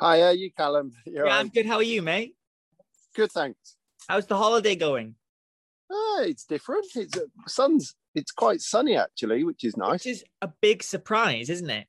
Hi, 0.00 0.22
are 0.22 0.32
you, 0.32 0.50
Callum? 0.50 0.92
You're 1.06 1.26
yeah, 1.26 1.32
right. 1.32 1.40
I'm 1.40 1.48
good. 1.48 1.66
How 1.66 1.76
are 1.76 1.82
you, 1.82 2.00
mate? 2.00 2.34
Good, 3.14 3.30
thanks. 3.32 3.76
How's 4.08 4.24
the 4.24 4.36
holiday 4.36 4.74
going? 4.74 5.14
Uh, 5.90 6.22
it's 6.22 6.46
different. 6.46 6.86
It's 6.94 7.18
uh, 7.18 7.26
sun's. 7.46 7.94
It's 8.14 8.32
quite 8.32 8.62
sunny 8.62 8.96
actually, 8.96 9.44
which 9.44 9.62
is 9.62 9.76
nice. 9.76 10.04
Which 10.04 10.06
is 10.06 10.24
a 10.40 10.48
big 10.62 10.82
surprise, 10.82 11.50
isn't 11.50 11.68
it? 11.68 11.86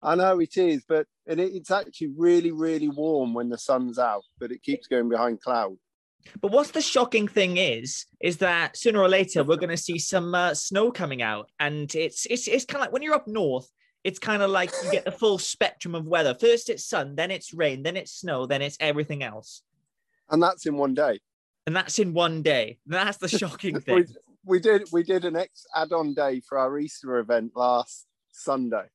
I 0.00 0.14
know 0.14 0.38
it 0.38 0.56
is, 0.56 0.84
but 0.88 1.06
it, 1.26 1.40
it's 1.40 1.72
actually 1.72 2.12
really, 2.16 2.52
really 2.52 2.88
warm 2.88 3.34
when 3.34 3.48
the 3.48 3.58
sun's 3.58 3.98
out, 3.98 4.22
but 4.38 4.52
it 4.52 4.62
keeps 4.62 4.86
going 4.86 5.08
behind 5.08 5.40
cloud. 5.40 5.76
But 6.40 6.52
what's 6.52 6.70
the 6.70 6.80
shocking 6.80 7.26
thing 7.26 7.56
is, 7.56 8.06
is 8.20 8.36
that 8.36 8.76
sooner 8.76 9.00
or 9.00 9.08
later 9.08 9.42
we're 9.42 9.56
going 9.56 9.70
to 9.70 9.76
see 9.76 9.98
some 9.98 10.32
uh, 10.32 10.54
snow 10.54 10.92
coming 10.92 11.22
out, 11.22 11.50
and 11.58 11.92
it's 11.92 12.24
it's 12.26 12.46
it's 12.46 12.64
kind 12.64 12.80
of 12.80 12.86
like 12.86 12.92
when 12.92 13.02
you're 13.02 13.14
up 13.14 13.26
north, 13.26 13.68
it's 14.04 14.18
kind 14.18 14.42
of 14.42 14.50
like 14.50 14.70
you 14.82 14.90
get 14.90 15.04
the 15.04 15.12
full 15.12 15.38
spectrum 15.38 15.94
of 15.94 16.06
weather. 16.06 16.34
First 16.38 16.70
it's 16.70 16.84
sun, 16.84 17.16
then 17.16 17.30
it's 17.30 17.52
rain, 17.52 17.82
then 17.82 17.96
it's 17.96 18.12
snow, 18.12 18.46
then 18.46 18.62
it's 18.62 18.76
everything 18.80 19.22
else. 19.22 19.62
And 20.30 20.42
that's 20.42 20.66
in 20.66 20.76
one 20.76 20.94
day. 20.94 21.20
And 21.66 21.76
that's 21.76 21.98
in 21.98 22.14
one 22.14 22.42
day. 22.42 22.78
That's 22.86 23.18
the 23.18 23.28
shocking 23.28 23.80
thing. 23.80 23.94
we, 23.96 24.04
we 24.44 24.60
did 24.60 24.88
we 24.90 25.02
did 25.02 25.24
an 25.24 25.36
ex 25.36 25.66
add-on 25.74 26.14
day 26.14 26.40
for 26.40 26.58
our 26.58 26.78
Easter 26.78 27.18
event 27.18 27.52
last 27.54 28.06
Sunday. 28.32 28.86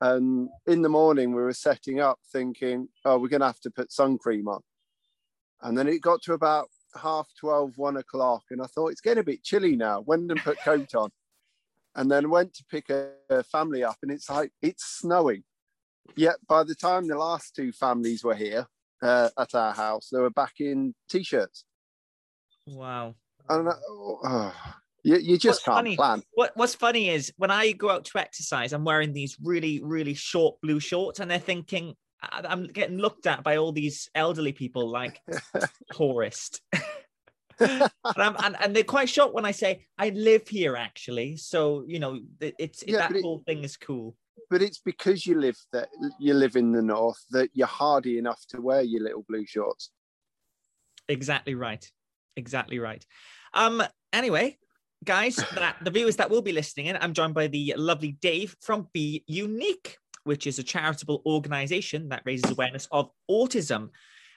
And 0.00 0.48
in 0.66 0.82
the 0.82 0.88
morning 0.88 1.34
we 1.34 1.42
were 1.42 1.54
setting 1.54 2.00
up 2.00 2.18
thinking, 2.32 2.88
oh, 3.04 3.18
we're 3.18 3.28
gonna 3.28 3.46
have 3.46 3.60
to 3.60 3.70
put 3.70 3.92
sun 3.92 4.18
cream 4.18 4.48
on. 4.48 4.60
And 5.62 5.76
then 5.76 5.88
it 5.88 6.02
got 6.02 6.22
to 6.22 6.34
about 6.34 6.68
half 7.00 7.28
12, 7.40 7.76
one 7.76 7.96
o'clock, 7.96 8.44
and 8.50 8.62
I 8.62 8.66
thought 8.66 8.88
it's 8.88 9.00
getting 9.00 9.20
a 9.20 9.24
bit 9.24 9.42
chilly 9.42 9.74
now. 9.74 10.00
Went 10.00 10.30
and 10.30 10.40
put 10.40 10.60
coat 10.60 10.94
on 10.94 11.10
and 11.98 12.08
then 12.08 12.30
went 12.30 12.54
to 12.54 12.64
pick 12.70 12.88
a, 12.90 13.10
a 13.28 13.42
family 13.42 13.82
up, 13.82 13.96
and 14.02 14.12
it's 14.12 14.30
like 14.30 14.52
it's 14.62 14.84
snowing. 15.00 15.42
Yet 16.16 16.36
by 16.48 16.62
the 16.62 16.76
time 16.76 17.08
the 17.08 17.18
last 17.18 17.54
two 17.56 17.72
families 17.72 18.22
were 18.24 18.36
here 18.36 18.66
uh, 19.02 19.30
at 19.36 19.54
our 19.54 19.74
house, 19.74 20.08
they 20.10 20.20
were 20.20 20.30
back 20.30 20.54
in 20.60 20.94
t-shirts. 21.10 21.64
Wow. 22.66 23.16
And 23.48 23.68
uh, 23.68 23.74
oh, 23.90 24.54
you, 25.02 25.16
you 25.16 25.38
just 25.38 25.58
what's 25.58 25.64
can't 25.64 25.76
funny, 25.76 25.96
plan. 25.96 26.22
What 26.34 26.52
What's 26.54 26.76
funny 26.76 27.10
is 27.10 27.32
when 27.36 27.50
I 27.50 27.72
go 27.72 27.90
out 27.90 28.04
to 28.06 28.18
exercise, 28.18 28.72
I'm 28.72 28.84
wearing 28.84 29.12
these 29.12 29.36
really, 29.42 29.80
really 29.82 30.14
short 30.14 30.60
blue 30.62 30.78
shorts, 30.78 31.18
and 31.18 31.28
they're 31.28 31.40
thinking 31.40 31.94
I'm 32.22 32.66
getting 32.68 32.98
looked 32.98 33.26
at 33.26 33.42
by 33.42 33.56
all 33.56 33.72
these 33.72 34.08
elderly 34.14 34.52
people 34.52 34.88
like 34.88 35.20
tourist. 35.92 36.60
and, 38.16 38.56
and, 38.60 38.76
they're 38.76 38.84
quite 38.84 39.08
shocked 39.08 39.34
when 39.34 39.44
I 39.44 39.50
say 39.50 39.86
I 39.98 40.10
live 40.10 40.46
here 40.46 40.76
actually. 40.76 41.36
So 41.36 41.84
you 41.86 41.98
know, 41.98 42.20
it's 42.40 42.84
yeah, 42.86 43.08
that 43.08 43.20
whole 43.20 43.42
thing 43.46 43.64
is 43.64 43.76
cool. 43.76 44.16
But 44.50 44.62
it's 44.62 44.78
because 44.78 45.26
you 45.26 45.38
live 45.40 45.58
that 45.72 45.88
you 46.18 46.34
live 46.34 46.56
in 46.56 46.72
the 46.72 46.82
north 46.82 47.22
that 47.30 47.50
you're 47.54 47.66
hardy 47.66 48.18
enough 48.18 48.42
to 48.50 48.60
wear 48.60 48.82
your 48.82 49.02
little 49.02 49.24
blue 49.28 49.44
shorts. 49.46 49.90
Exactly 51.08 51.54
right. 51.54 51.84
Exactly 52.36 52.78
right. 52.78 53.04
Um. 53.54 53.82
Anyway, 54.12 54.58
guys, 55.04 55.36
that 55.54 55.76
the 55.82 55.90
viewers 55.90 56.16
that 56.16 56.30
will 56.30 56.42
be 56.42 56.52
listening 56.52 56.86
in, 56.86 56.96
I'm 56.96 57.12
joined 57.12 57.34
by 57.34 57.48
the 57.48 57.74
lovely 57.76 58.12
Dave 58.12 58.56
from 58.60 58.88
BeeUnique, 58.96 59.96
which 60.24 60.46
is 60.46 60.58
a 60.58 60.62
charitable 60.62 61.22
organization 61.26 62.08
that 62.10 62.22
raises 62.24 62.50
awareness 62.50 62.88
of 62.90 63.10
autism. 63.30 63.90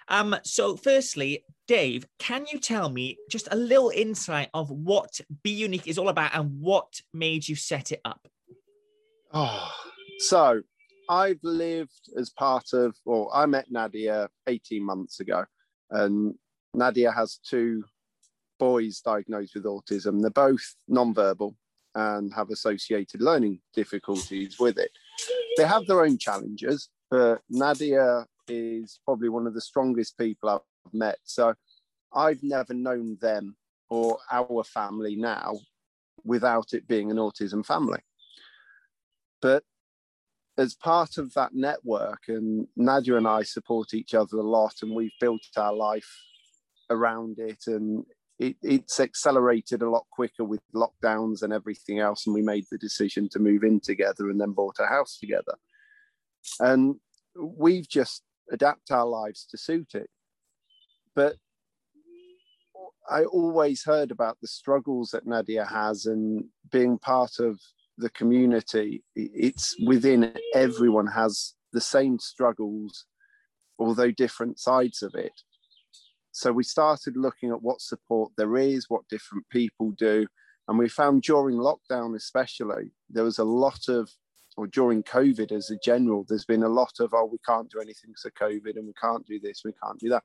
Um, 0.07 0.35
so, 0.43 0.75
firstly, 0.75 1.43
Dave, 1.67 2.05
can 2.19 2.45
you 2.51 2.59
tell 2.59 2.89
me 2.89 3.17
just 3.29 3.47
a 3.51 3.55
little 3.55 3.91
insight 3.95 4.49
of 4.53 4.69
what 4.69 5.21
BeeUnique 5.45 5.87
is 5.87 5.97
all 5.97 6.09
about 6.09 6.35
and 6.35 6.59
what 6.59 7.01
made 7.13 7.47
you 7.47 7.55
set 7.55 7.91
it 7.91 8.01
up? 8.03 8.27
Oh, 9.33 9.71
so 10.19 10.61
I've 11.09 11.39
lived 11.43 12.09
as 12.17 12.29
part 12.29 12.73
of, 12.73 12.95
well, 13.05 13.29
I 13.33 13.45
met 13.45 13.71
Nadia 13.71 14.29
18 14.47 14.83
months 14.83 15.19
ago, 15.19 15.45
and 15.89 16.35
Nadia 16.73 17.11
has 17.11 17.37
two 17.37 17.83
boys 18.59 19.01
diagnosed 19.01 19.55
with 19.55 19.63
autism. 19.63 20.21
They're 20.21 20.29
both 20.29 20.75
non-verbal 20.87 21.55
and 21.95 22.33
have 22.33 22.49
associated 22.49 23.21
learning 23.21 23.59
difficulties 23.73 24.57
with 24.59 24.77
it. 24.77 24.91
They 25.57 25.65
have 25.65 25.85
their 25.87 26.03
own 26.03 26.17
challenges, 26.17 26.89
but 27.09 27.41
Nadia 27.49 28.25
is 28.51 28.99
probably 29.05 29.29
one 29.29 29.47
of 29.47 29.53
the 29.53 29.61
strongest 29.61 30.17
people 30.17 30.49
I've 30.49 30.93
met. 30.93 31.19
So 31.23 31.53
I've 32.13 32.43
never 32.43 32.73
known 32.73 33.17
them 33.21 33.55
or 33.89 34.17
our 34.31 34.63
family 34.63 35.15
now 35.15 35.53
without 36.23 36.73
it 36.73 36.87
being 36.87 37.11
an 37.11 37.17
autism 37.17 37.65
family. 37.65 37.99
But 39.41 39.63
as 40.57 40.75
part 40.75 41.17
of 41.17 41.33
that 41.33 41.53
network, 41.53 42.23
and 42.27 42.67
Nadia 42.75 43.15
and 43.15 43.27
I 43.27 43.43
support 43.43 43.93
each 43.93 44.13
other 44.13 44.37
a 44.37 44.43
lot, 44.43 44.75
and 44.81 44.93
we've 44.93 45.11
built 45.19 45.41
our 45.57 45.73
life 45.73 46.09
around 46.89 47.39
it, 47.39 47.63
and 47.67 48.05
it, 48.37 48.57
it's 48.61 48.99
accelerated 48.99 49.81
a 49.81 49.89
lot 49.89 50.05
quicker 50.11 50.43
with 50.43 50.61
lockdowns 50.75 51.41
and 51.41 51.53
everything 51.53 51.99
else. 51.99 52.27
And 52.27 52.35
we 52.35 52.41
made 52.41 52.65
the 52.69 52.77
decision 52.77 53.29
to 53.29 53.39
move 53.39 53.63
in 53.63 53.79
together 53.79 54.29
and 54.29 54.39
then 54.39 54.51
bought 54.51 54.75
a 54.79 54.87
house 54.87 55.17
together. 55.19 55.55
And 56.59 56.95
we've 57.35 57.87
just 57.87 58.23
adapt 58.51 58.91
our 58.91 59.05
lives 59.05 59.45
to 59.49 59.57
suit 59.57 59.95
it. 59.95 60.09
But 61.15 61.37
I 63.09 63.23
always 63.23 63.83
heard 63.83 64.11
about 64.11 64.37
the 64.41 64.47
struggles 64.47 65.09
that 65.11 65.25
Nadia 65.25 65.65
has 65.65 66.05
and 66.05 66.45
being 66.71 66.97
part 66.97 67.39
of 67.39 67.59
the 67.97 68.09
community. 68.09 69.03
It's 69.15 69.75
within 69.85 70.33
everyone 70.53 71.07
has 71.07 71.53
the 71.73 71.81
same 71.81 72.19
struggles, 72.19 73.05
although 73.79 74.11
different 74.11 74.59
sides 74.59 75.01
of 75.01 75.15
it. 75.15 75.33
So 76.31 76.51
we 76.51 76.63
started 76.63 77.17
looking 77.17 77.51
at 77.51 77.61
what 77.61 77.81
support 77.81 78.31
there 78.37 78.55
is, 78.57 78.85
what 78.89 79.07
different 79.09 79.45
people 79.49 79.91
do. 79.91 80.27
And 80.67 80.77
we 80.77 80.87
found 80.87 81.23
during 81.23 81.57
lockdown, 81.57 82.15
especially, 82.15 82.91
there 83.09 83.25
was 83.25 83.39
a 83.39 83.43
lot 83.43 83.89
of 83.89 84.09
or 84.57 84.67
during 84.67 85.03
COVID 85.03 85.51
as 85.51 85.69
a 85.69 85.77
general, 85.83 86.25
there's 86.27 86.45
been 86.45 86.63
a 86.63 86.69
lot 86.69 86.93
of, 86.99 87.13
oh, 87.13 87.25
we 87.25 87.37
can't 87.45 87.69
do 87.69 87.79
anything 87.79 88.13
for 88.21 88.31
COVID 88.31 88.75
and 88.75 88.85
we 88.85 88.93
can't 89.01 89.25
do 89.25 89.39
this, 89.39 89.61
we 89.63 89.73
can't 89.83 89.99
do 89.99 90.09
that. 90.09 90.23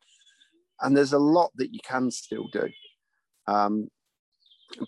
And 0.81 0.97
there's 0.97 1.13
a 1.13 1.19
lot 1.19 1.53
that 1.57 1.73
you 1.73 1.81
can 1.85 2.11
still 2.11 2.49
do. 2.53 2.69
Um, 3.47 3.89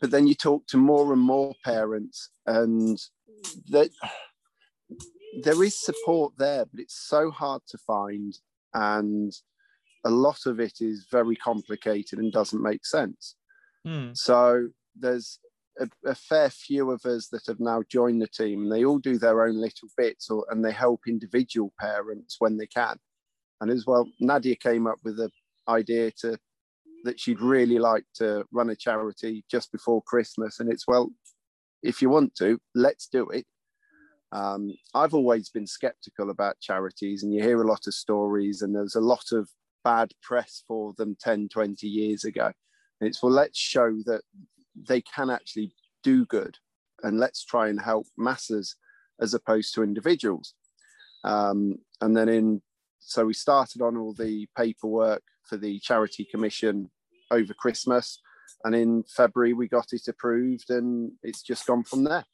but 0.00 0.10
then 0.10 0.26
you 0.26 0.34
talk 0.34 0.66
to 0.68 0.76
more 0.76 1.12
and 1.12 1.22
more 1.22 1.54
parents, 1.64 2.30
and 2.46 2.98
that 3.70 3.90
there 5.42 5.62
is 5.62 5.80
support 5.80 6.34
there, 6.36 6.64
but 6.66 6.80
it's 6.80 6.98
so 7.08 7.30
hard 7.30 7.62
to 7.68 7.78
find. 7.78 8.36
And 8.74 9.32
a 10.04 10.10
lot 10.10 10.46
of 10.46 10.60
it 10.60 10.80
is 10.80 11.06
very 11.10 11.36
complicated 11.36 12.18
and 12.18 12.32
doesn't 12.32 12.62
make 12.62 12.84
sense. 12.84 13.36
Mm. 13.86 14.16
So 14.16 14.68
there's 14.98 15.38
a, 15.80 16.10
a, 16.10 16.14
fair 16.14 16.50
few 16.50 16.90
of 16.90 17.04
us 17.04 17.28
that 17.28 17.46
have 17.46 17.60
now 17.60 17.82
joined 17.88 18.20
the 18.20 18.28
team. 18.28 18.62
And 18.62 18.72
they 18.72 18.84
all 18.84 18.98
do 18.98 19.18
their 19.18 19.44
own 19.44 19.60
little 19.60 19.88
bits, 19.96 20.30
or, 20.30 20.46
and 20.50 20.64
they 20.64 20.72
help 20.72 21.02
individual 21.06 21.72
parents 21.78 22.36
when 22.38 22.56
they 22.56 22.66
can. 22.66 22.96
And 23.60 23.70
as 23.70 23.86
well, 23.86 24.08
Nadia 24.20 24.56
came 24.56 24.86
up 24.86 24.98
with 25.04 25.16
the 25.16 25.30
idea 25.68 26.10
to 26.20 26.38
that 27.04 27.20
she'd 27.20 27.40
really 27.40 27.78
like 27.78 28.04
to 28.16 28.44
run 28.52 28.70
a 28.70 28.76
charity 28.76 29.44
just 29.50 29.70
before 29.70 30.02
Christmas. 30.02 30.60
And 30.60 30.70
it's 30.70 30.86
well, 30.86 31.10
if 31.82 32.02
you 32.02 32.10
want 32.10 32.34
to, 32.36 32.58
let's 32.74 33.06
do 33.06 33.28
it. 33.28 33.46
Um, 34.32 34.74
I've 34.94 35.14
always 35.14 35.48
been 35.48 35.66
skeptical 35.66 36.30
about 36.30 36.60
charities, 36.60 37.22
and 37.22 37.32
you 37.32 37.42
hear 37.42 37.62
a 37.62 37.66
lot 37.66 37.86
of 37.86 37.94
stories, 37.94 38.62
and 38.62 38.74
there's 38.74 38.96
a 38.96 39.00
lot 39.00 39.32
of 39.32 39.48
bad 39.84 40.12
press 40.22 40.62
for 40.66 40.92
them 40.98 41.16
10, 41.20 41.48
20 41.48 41.86
years 41.86 42.24
ago. 42.24 42.52
And 43.00 43.08
it's 43.08 43.22
well, 43.22 43.32
let's 43.32 43.58
show 43.58 43.96
that 44.06 44.22
they 44.86 45.00
can 45.00 45.30
actually 45.30 45.72
do 46.02 46.24
good. 46.26 46.56
And 47.02 47.18
let's 47.18 47.44
try 47.44 47.68
and 47.68 47.80
help 47.80 48.06
masses 48.16 48.76
as 49.20 49.34
opposed 49.34 49.74
to 49.74 49.82
individuals. 49.82 50.54
Um, 51.24 51.76
and 52.00 52.16
then 52.16 52.28
in 52.28 52.62
so 53.00 53.24
we 53.24 53.32
started 53.32 53.80
on 53.80 53.96
all 53.96 54.12
the 54.12 54.46
paperwork 54.56 55.22
for 55.44 55.56
the 55.56 55.78
charity 55.80 56.26
commission 56.30 56.90
over 57.30 57.54
christmas. 57.54 58.20
And 58.64 58.74
in 58.74 59.04
february 59.04 59.52
we 59.52 59.68
got 59.68 59.92
it 59.92 60.08
approved 60.08 60.70
and 60.70 61.12
it's 61.22 61.42
just 61.42 61.66
gone 61.66 61.84
from 61.84 62.04
there. 62.04 62.24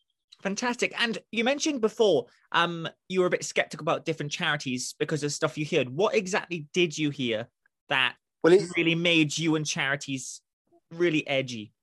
Fantastic. 0.43 0.93
And 1.01 1.19
you 1.33 1.45
mentioned 1.45 1.81
before 1.81 2.27
um 2.53 2.89
you 3.09 3.21
were 3.21 3.27
a 3.27 3.31
bit 3.31 3.45
skeptical 3.45 3.85
about 3.85 4.05
different 4.05 4.33
charities 4.33 4.95
because 4.99 5.23
of 5.23 5.33
stuff 5.33 5.59
you 5.59 5.67
heard. 5.67 5.89
What 5.89 6.15
exactly 6.15 6.67
did 6.73 6.97
you 6.97 7.11
hear 7.11 7.49
that 7.89 8.15
well, 8.43 8.53
it 8.53 8.65
really 8.77 8.95
made 8.95 9.37
you 9.37 9.57
and 9.57 9.67
charities 9.67 10.41
really 10.93 11.27
edgy 11.27 11.74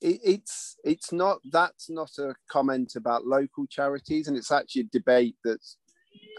it, 0.00 0.20
it's 0.24 0.76
it's 0.84 1.12
not 1.12 1.38
that's 1.50 1.88
not 1.90 2.10
a 2.18 2.34
comment 2.48 2.94
about 2.96 3.26
local 3.26 3.66
charities, 3.66 4.28
and 4.28 4.36
it's 4.36 4.52
actually 4.52 4.82
a 4.82 4.98
debate 4.98 5.36
that's 5.44 5.76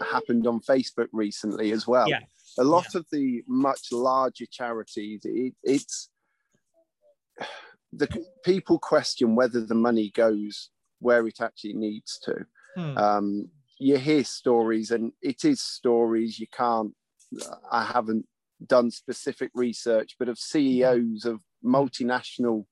happened 0.00 0.46
on 0.46 0.60
Facebook 0.60 1.08
recently 1.12 1.72
as 1.72 1.86
well. 1.86 2.08
Yeah. 2.08 2.20
A 2.58 2.64
lot 2.64 2.86
yeah. 2.94 3.00
of 3.00 3.06
the 3.12 3.42
much 3.46 3.92
larger 3.92 4.46
charities, 4.50 5.22
it, 5.24 5.54
it's 5.62 6.10
the 7.92 8.08
people 8.44 8.78
question 8.78 9.34
whether 9.34 9.64
the 9.64 9.74
money 9.74 10.10
goes 10.14 10.70
where 11.00 11.26
it 11.26 11.40
actually 11.40 11.74
needs 11.74 12.18
to. 12.24 12.34
Hmm. 12.74 12.98
Um, 12.98 13.48
you 13.78 13.96
hear 13.98 14.24
stories, 14.24 14.90
and 14.90 15.12
it 15.22 15.44
is 15.44 15.60
stories. 15.60 16.38
You 16.38 16.46
can't. 16.52 16.92
I 17.70 17.84
haven't 17.84 18.26
done 18.66 18.90
specific 18.90 19.50
research, 19.54 20.16
but 20.18 20.28
of 20.28 20.38
CEOs 20.38 21.24
of 21.24 21.40
multinational 21.64 22.64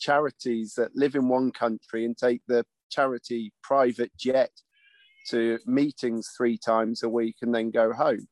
charities 0.00 0.74
that 0.74 0.94
live 0.94 1.14
in 1.14 1.28
one 1.28 1.50
country 1.50 2.04
and 2.04 2.16
take 2.16 2.42
the 2.46 2.64
charity 2.90 3.52
private 3.62 4.12
jet 4.18 4.50
to 5.28 5.58
meetings 5.66 6.30
three 6.36 6.56
times 6.56 7.02
a 7.02 7.08
week 7.08 7.36
and 7.42 7.54
then 7.54 7.70
go 7.70 7.92
home. 7.92 8.26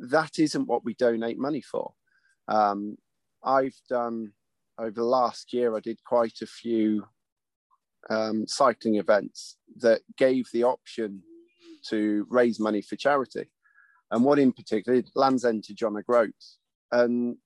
That 0.00 0.38
isn't 0.38 0.66
what 0.66 0.84
we 0.84 0.94
donate 0.94 1.38
money 1.38 1.62
for. 1.62 1.94
Um, 2.48 2.96
I've 3.44 3.76
done 3.88 4.32
over 4.78 4.92
the 4.92 5.04
last 5.04 5.52
year, 5.52 5.76
I 5.76 5.80
did 5.80 6.02
quite 6.04 6.40
a 6.42 6.46
few 6.46 7.04
um, 8.10 8.46
cycling 8.46 8.96
events 8.96 9.56
that 9.78 10.00
gave 10.16 10.46
the 10.52 10.64
option 10.64 11.22
to 11.88 12.26
raise 12.30 12.58
money 12.60 12.82
for 12.82 12.96
charity. 12.96 13.50
And 14.10 14.24
one 14.24 14.38
in 14.38 14.52
particular, 14.52 15.02
Land's 15.14 15.44
End 15.44 15.64
to 15.64 15.74
John 15.74 15.96
O'Groats. 15.96 16.58
And 16.90 17.36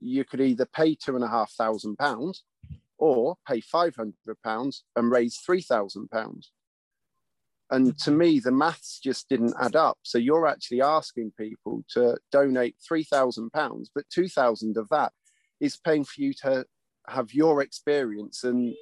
you 0.00 0.24
could 0.24 0.40
either 0.40 0.66
pay 0.66 0.94
two 0.94 1.14
and 1.14 1.24
a 1.24 1.28
half 1.28 1.52
thousand 1.52 1.96
pounds 1.96 2.44
or 2.98 3.36
pay 3.46 3.60
500 3.60 4.14
pounds 4.42 4.84
and 4.94 5.10
raise 5.10 5.38
3,000 5.38 6.08
pounds. 6.08 6.52
And 7.70 7.98
to 8.00 8.10
me, 8.10 8.38
the 8.38 8.52
maths 8.52 9.00
just 9.02 9.28
didn't 9.28 9.54
add 9.60 9.74
up. 9.74 9.98
So 10.02 10.18
you're 10.18 10.46
actually 10.46 10.82
asking 10.82 11.32
people 11.36 11.84
to 11.90 12.16
donate 12.30 12.76
three 12.86 13.02
thousand 13.02 13.50
pounds, 13.50 13.90
but 13.92 14.08
two 14.08 14.28
thousand 14.28 14.76
of 14.76 14.88
that 14.90 15.12
is 15.60 15.76
paying 15.76 16.04
for 16.04 16.20
you 16.20 16.32
to 16.42 16.64
have 17.08 17.34
your 17.34 17.62
experience 17.62 18.44
and 18.44 18.74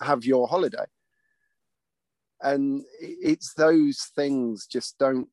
have 0.00 0.24
your 0.24 0.46
holiday. 0.46 0.84
And 2.40 2.84
it's 3.00 3.54
those 3.54 4.08
things 4.14 4.66
just 4.66 4.98
don't 4.98 5.28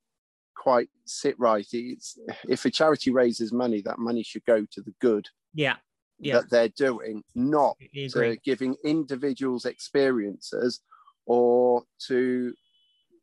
quite 0.55 0.89
sit 1.05 1.37
right. 1.39 1.67
It's 1.71 2.17
if 2.47 2.65
a 2.65 2.71
charity 2.71 3.11
raises 3.11 3.51
money, 3.51 3.81
that 3.81 3.99
money 3.99 4.23
should 4.23 4.45
go 4.45 4.65
to 4.71 4.81
the 4.81 4.93
good. 4.99 5.27
Yeah. 5.53 5.75
Yeah. 6.17 6.35
That 6.35 6.49
they're 6.49 6.69
doing, 6.69 7.23
not 7.35 7.77
to 8.13 8.37
giving 8.43 8.75
individuals 8.83 9.65
experiences 9.65 10.79
or 11.25 11.83
to 12.07 12.53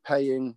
paying 0.05 0.55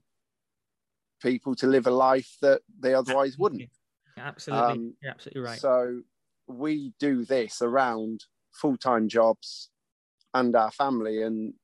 people 1.22 1.54
to 1.56 1.66
live 1.66 1.86
a 1.86 1.90
life 1.90 2.36
that 2.42 2.60
they 2.78 2.92
otherwise 2.92 3.38
wouldn't. 3.38 3.70
Absolutely. 4.18 4.72
Um, 4.72 4.94
You're 5.00 5.12
absolutely 5.12 5.40
right. 5.42 5.58
So 5.58 6.02
we 6.46 6.92
do 7.00 7.24
this 7.24 7.62
around 7.62 8.24
full-time 8.52 9.08
jobs 9.08 9.70
and 10.34 10.54
our 10.54 10.70
family. 10.70 11.22
And 11.22 11.54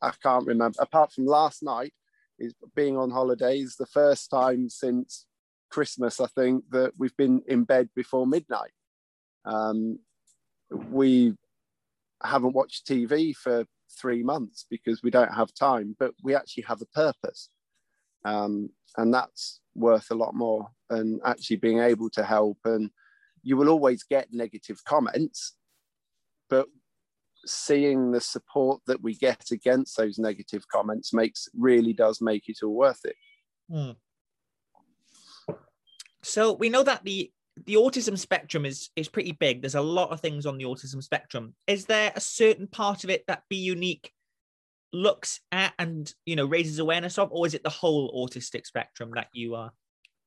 I 0.00 0.12
can't 0.22 0.46
remember, 0.46 0.76
apart 0.80 1.12
from 1.12 1.26
last 1.26 1.62
night, 1.62 1.92
is 2.42 2.54
being 2.74 2.96
on 2.98 3.10
holidays, 3.10 3.76
the 3.78 3.86
first 3.86 4.30
time 4.30 4.68
since 4.68 5.26
Christmas, 5.70 6.20
I 6.20 6.26
think, 6.26 6.64
that 6.70 6.92
we've 6.98 7.16
been 7.16 7.42
in 7.46 7.64
bed 7.64 7.88
before 7.94 8.26
midnight. 8.26 8.72
Um, 9.44 9.98
we 10.70 11.34
haven't 12.22 12.54
watched 12.54 12.86
TV 12.86 13.34
for 13.34 13.64
three 14.00 14.22
months 14.22 14.66
because 14.68 15.02
we 15.02 15.10
don't 15.10 15.34
have 15.34 15.54
time, 15.54 15.96
but 15.98 16.12
we 16.22 16.34
actually 16.34 16.64
have 16.64 16.82
a 16.82 16.86
purpose. 16.86 17.48
Um, 18.24 18.70
and 18.96 19.12
that's 19.12 19.60
worth 19.74 20.10
a 20.10 20.14
lot 20.14 20.34
more. 20.34 20.68
And 20.90 21.20
actually 21.24 21.56
being 21.56 21.78
able 21.78 22.10
to 22.10 22.24
help, 22.24 22.58
and 22.64 22.90
you 23.42 23.56
will 23.56 23.68
always 23.68 24.02
get 24.02 24.28
negative 24.32 24.84
comments, 24.84 25.54
but 26.50 26.66
seeing 27.46 28.10
the 28.10 28.20
support 28.20 28.80
that 28.86 29.02
we 29.02 29.14
get 29.14 29.50
against 29.50 29.96
those 29.96 30.18
negative 30.18 30.66
comments 30.68 31.12
makes 31.12 31.48
really 31.56 31.92
does 31.92 32.20
make 32.20 32.48
it 32.48 32.58
all 32.62 32.74
worth 32.74 33.04
it. 33.04 33.16
Mm. 33.70 33.96
So 36.22 36.52
we 36.52 36.68
know 36.68 36.82
that 36.82 37.04
the 37.04 37.30
the 37.66 37.74
autism 37.74 38.16
spectrum 38.16 38.64
is 38.64 38.90
is 38.96 39.08
pretty 39.08 39.32
big. 39.32 39.60
There's 39.60 39.74
a 39.74 39.80
lot 39.80 40.10
of 40.10 40.20
things 40.20 40.46
on 40.46 40.56
the 40.56 40.64
autism 40.64 41.02
spectrum. 41.02 41.54
Is 41.66 41.84
there 41.84 42.12
a 42.14 42.20
certain 42.20 42.66
part 42.66 43.04
of 43.04 43.10
it 43.10 43.24
that 43.26 43.42
BeeUnique 43.52 44.08
looks 44.92 45.40
at 45.50 45.72
and 45.78 46.12
you 46.26 46.36
know 46.36 46.46
raises 46.46 46.78
awareness 46.78 47.18
of, 47.18 47.30
or 47.32 47.46
is 47.46 47.54
it 47.54 47.62
the 47.62 47.70
whole 47.70 48.26
autistic 48.26 48.66
spectrum 48.66 49.10
that 49.14 49.28
you 49.32 49.54
are? 49.54 49.72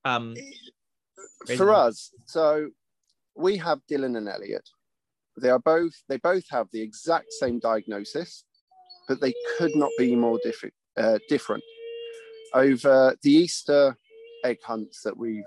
Um, 0.03 0.35
For 1.57 1.73
us, 1.73 2.11
so 2.25 2.69
we 3.35 3.57
have 3.57 3.79
Dylan 3.89 4.17
and 4.17 4.27
Elliot. 4.27 4.67
They 5.41 5.49
are 5.49 5.59
both 5.59 5.93
they 6.07 6.17
both 6.17 6.45
have 6.49 6.67
the 6.71 6.81
exact 6.81 7.31
same 7.33 7.59
diagnosis, 7.59 8.45
but 9.07 9.19
they 9.19 9.33
could 9.57 9.75
not 9.75 9.91
be 9.97 10.15
more 10.15 10.39
diffi- 10.45 10.71
uh, 10.97 11.19
different. 11.29 11.63
Over 12.53 13.15
the 13.21 13.31
Easter 13.31 13.97
egg 14.45 14.59
hunts 14.63 15.01
that 15.03 15.17
we've 15.17 15.43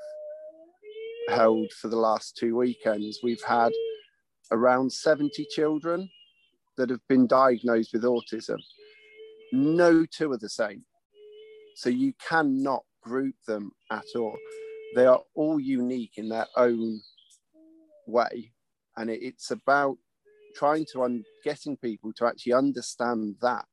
held 1.28 1.72
for 1.72 1.88
the 1.88 1.96
last 1.96 2.36
two 2.36 2.56
weekends, 2.56 3.20
we've 3.22 3.42
had 3.42 3.72
around 4.50 4.92
70 4.92 5.46
children 5.50 6.08
that 6.76 6.90
have 6.90 7.06
been 7.08 7.26
diagnosed 7.26 7.90
with 7.92 8.02
autism. 8.02 8.58
No 9.52 10.04
two 10.06 10.32
are 10.32 10.38
the 10.38 10.48
same. 10.48 10.84
So 11.76 11.90
you 11.90 12.12
cannot 12.28 12.84
group 13.02 13.34
them 13.46 13.70
at 13.90 14.04
all. 14.16 14.36
They 14.94 15.06
are 15.06 15.20
all 15.34 15.60
unique 15.60 16.12
in 16.16 16.28
their 16.28 16.46
own 16.56 17.00
way. 18.06 18.52
And 18.98 19.08
it's 19.10 19.50
about 19.50 19.96
trying 20.54 20.84
to 20.92 21.04
un- 21.04 21.24
getting 21.44 21.76
people 21.76 22.12
to 22.16 22.26
actually 22.26 22.52
understand 22.52 23.36
that. 23.40 23.66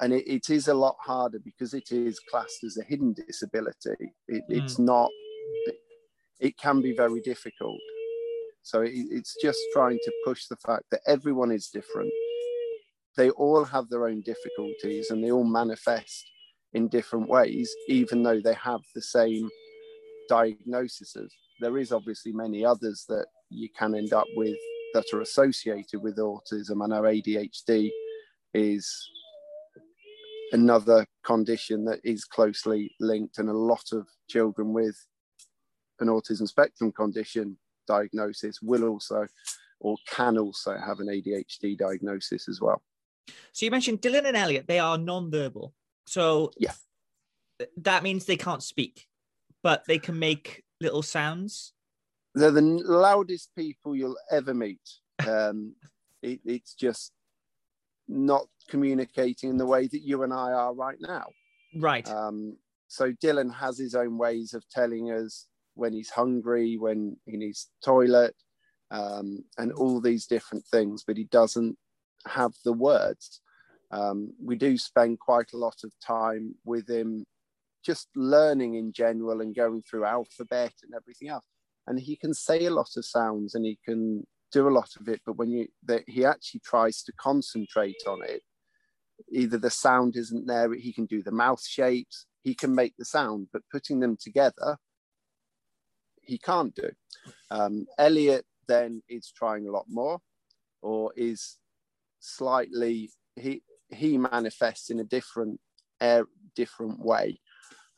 And 0.00 0.12
it, 0.12 0.26
it 0.26 0.50
is 0.50 0.68
a 0.68 0.74
lot 0.74 0.96
harder 0.98 1.38
because 1.38 1.72
it 1.72 1.92
is 1.92 2.18
classed 2.30 2.64
as 2.64 2.76
a 2.78 2.84
hidden 2.84 3.14
disability. 3.14 4.12
It, 4.28 4.42
mm. 4.50 4.62
It's 4.62 4.78
not 4.78 5.10
it 6.40 6.56
can 6.56 6.80
be 6.80 6.92
very 6.92 7.20
difficult. 7.20 7.78
So 8.62 8.80
it, 8.80 8.92
it's 8.94 9.36
just 9.42 9.58
trying 9.72 9.98
to 10.02 10.12
push 10.24 10.46
the 10.46 10.56
fact 10.56 10.84
that 10.90 11.02
everyone 11.06 11.52
is 11.52 11.68
different. 11.68 12.10
They 13.16 13.30
all 13.30 13.64
have 13.64 13.88
their 13.88 14.06
own 14.06 14.22
difficulties 14.22 15.10
and 15.10 15.22
they 15.22 15.30
all 15.30 15.44
manifest 15.44 16.24
in 16.72 16.88
different 16.88 17.28
ways, 17.28 17.70
even 17.88 18.22
though 18.22 18.40
they 18.40 18.54
have 18.54 18.80
the 18.94 19.02
same 19.02 19.48
diagnoses. 20.28 21.34
There 21.60 21.76
is 21.78 21.92
obviously 21.92 22.32
many 22.32 22.64
others 22.64 23.04
that 23.08 23.26
you 23.50 23.68
can 23.76 23.94
end 23.94 24.12
up 24.12 24.26
with 24.36 24.56
that 24.94 25.04
are 25.12 25.20
associated 25.20 26.00
with 26.02 26.16
autism. 26.18 26.82
I 26.82 26.86
know 26.88 27.02
ADHD 27.02 27.90
is 28.54 29.10
another 30.52 31.06
condition 31.24 31.84
that 31.84 32.00
is 32.02 32.24
closely 32.24 32.90
linked, 33.00 33.38
and 33.38 33.48
a 33.48 33.56
lot 33.56 33.92
of 33.92 34.08
children 34.28 34.72
with 34.72 34.96
an 36.00 36.08
autism 36.08 36.48
spectrum 36.48 36.90
condition 36.92 37.56
diagnosis 37.86 38.60
will 38.62 38.84
also 38.84 39.26
or 39.80 39.96
can 40.08 40.36
also 40.38 40.76
have 40.76 41.00
an 41.00 41.06
ADHD 41.06 41.76
diagnosis 41.76 42.48
as 42.48 42.60
well. 42.60 42.82
So 43.52 43.64
you 43.64 43.70
mentioned 43.70 44.02
Dylan 44.02 44.26
and 44.26 44.36
Elliot, 44.36 44.66
they 44.66 44.78
are 44.78 44.98
non-verbal. 44.98 45.72
So 46.06 46.52
yeah, 46.58 46.72
that 47.78 48.02
means 48.02 48.24
they 48.24 48.36
can't 48.36 48.62
speak, 48.62 49.06
but 49.62 49.84
they 49.86 49.98
can 49.98 50.18
make 50.18 50.64
little 50.80 51.02
sounds. 51.02 51.72
They're 52.34 52.50
the 52.50 52.60
loudest 52.60 53.50
people 53.56 53.96
you'll 53.96 54.18
ever 54.30 54.54
meet. 54.54 54.80
Um, 55.26 55.74
it, 56.22 56.40
it's 56.44 56.74
just 56.74 57.12
not 58.08 58.46
communicating 58.68 59.50
in 59.50 59.56
the 59.56 59.66
way 59.66 59.86
that 59.86 60.02
you 60.02 60.22
and 60.22 60.32
I 60.32 60.52
are 60.52 60.74
right 60.74 60.98
now. 61.00 61.26
Right. 61.76 62.08
Um, 62.08 62.56
so 62.88 63.12
Dylan 63.12 63.54
has 63.54 63.78
his 63.78 63.94
own 63.94 64.18
ways 64.18 64.52
of 64.52 64.68
telling 64.68 65.10
us 65.12 65.46
when 65.74 65.92
he's 65.92 66.10
hungry, 66.10 66.76
when 66.76 67.16
he 67.26 67.36
needs 67.36 67.70
toilet, 67.84 68.34
um, 68.90 69.44
and 69.58 69.72
all 69.72 70.00
these 70.00 70.26
different 70.26 70.64
things, 70.66 71.04
but 71.06 71.16
he 71.16 71.24
doesn't 71.24 71.76
have 72.26 72.52
the 72.64 72.72
words. 72.72 73.40
Um, 73.92 74.32
we 74.42 74.56
do 74.56 74.76
spend 74.78 75.18
quite 75.20 75.52
a 75.52 75.56
lot 75.56 75.76
of 75.84 75.92
time 76.04 76.54
with 76.64 76.88
him 76.88 77.24
just 77.84 78.08
learning 78.14 78.74
in 78.74 78.92
general 78.92 79.40
and 79.40 79.54
going 79.54 79.82
through 79.82 80.04
alphabet 80.04 80.72
and 80.82 80.92
everything 80.94 81.28
else. 81.28 81.44
And 81.86 81.98
he 81.98 82.16
can 82.16 82.34
say 82.34 82.66
a 82.66 82.70
lot 82.70 82.90
of 82.96 83.04
sounds 83.04 83.54
and 83.54 83.64
he 83.64 83.78
can 83.84 84.26
do 84.52 84.68
a 84.68 84.70
lot 84.70 84.90
of 85.00 85.08
it, 85.08 85.20
but 85.24 85.36
when 85.36 85.50
you 85.50 85.68
that 85.84 86.02
he 86.08 86.24
actually 86.24 86.60
tries 86.64 87.02
to 87.04 87.12
concentrate 87.20 88.02
on 88.06 88.20
it, 88.24 88.42
either 89.30 89.58
the 89.58 89.70
sound 89.70 90.16
isn't 90.16 90.46
there, 90.46 90.72
he 90.74 90.92
can 90.92 91.06
do 91.06 91.22
the 91.22 91.30
mouth 91.30 91.64
shapes, 91.64 92.26
he 92.42 92.54
can 92.54 92.74
make 92.74 92.94
the 92.98 93.04
sound, 93.04 93.48
but 93.52 93.62
putting 93.70 94.00
them 94.00 94.16
together 94.20 94.76
he 96.30 96.38
can't 96.38 96.74
do. 96.74 96.90
Um, 97.50 97.86
Elliot 97.98 98.44
then 98.68 99.02
is 99.08 99.32
trying 99.36 99.66
a 99.66 99.72
lot 99.72 99.86
more, 99.88 100.20
or 100.80 101.12
is 101.16 101.58
slightly 102.20 103.10
he 103.36 103.62
he 103.88 104.16
manifests 104.16 104.90
in 104.90 105.00
a 105.00 105.04
different 105.04 105.60
air, 106.00 106.24
different 106.54 107.00
way. 107.00 107.40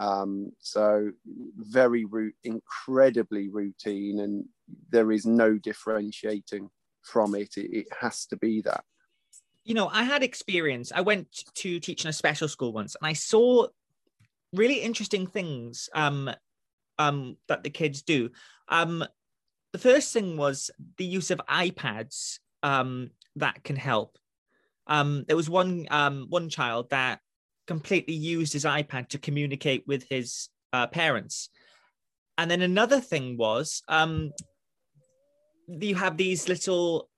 Um, 0.00 0.52
so 0.60 1.10
very 1.56 2.04
root, 2.04 2.34
incredibly 2.44 3.48
routine, 3.48 4.20
and 4.20 4.44
there 4.90 5.12
is 5.12 5.26
no 5.26 5.58
differentiating 5.58 6.68
from 7.02 7.34
it. 7.34 7.56
it. 7.56 7.70
It 7.72 7.86
has 8.00 8.26
to 8.26 8.36
be 8.36 8.62
that. 8.62 8.84
You 9.64 9.74
know, 9.74 9.88
I 9.88 10.02
had 10.02 10.22
experience. 10.22 10.90
I 10.92 11.02
went 11.02 11.28
to 11.54 11.78
teach 11.78 12.04
in 12.04 12.10
a 12.10 12.12
special 12.12 12.48
school 12.48 12.72
once, 12.72 12.96
and 13.00 13.06
I 13.06 13.12
saw 13.12 13.68
really 14.52 14.80
interesting 14.80 15.26
things 15.26 15.88
um, 15.94 16.30
um, 16.98 17.36
that 17.48 17.62
the 17.62 17.70
kids 17.70 18.02
do. 18.02 18.30
Um, 18.68 19.04
the 19.72 19.78
first 19.78 20.12
thing 20.12 20.36
was 20.36 20.70
the 20.98 21.04
use 21.04 21.30
of 21.30 21.40
iPads 21.48 22.38
um, 22.62 23.10
that 23.36 23.62
can 23.64 23.76
help. 23.76 24.18
Um, 24.86 25.24
there 25.26 25.36
was 25.36 25.48
one 25.48 25.86
um, 25.90 26.26
one 26.28 26.48
child 26.48 26.90
that 26.90 27.20
completely 27.72 28.14
used 28.14 28.52
his 28.52 28.64
iPad 28.64 29.04
to 29.08 29.18
communicate 29.18 29.82
with 29.86 30.02
his 30.08 30.48
uh, 30.72 30.86
parents, 30.86 31.48
and 32.38 32.50
then 32.50 32.62
another 32.62 33.00
thing 33.00 33.36
was 33.36 33.82
um, 33.88 34.32
you 35.66 35.94
have 35.94 36.16
these 36.16 36.48
little 36.48 37.08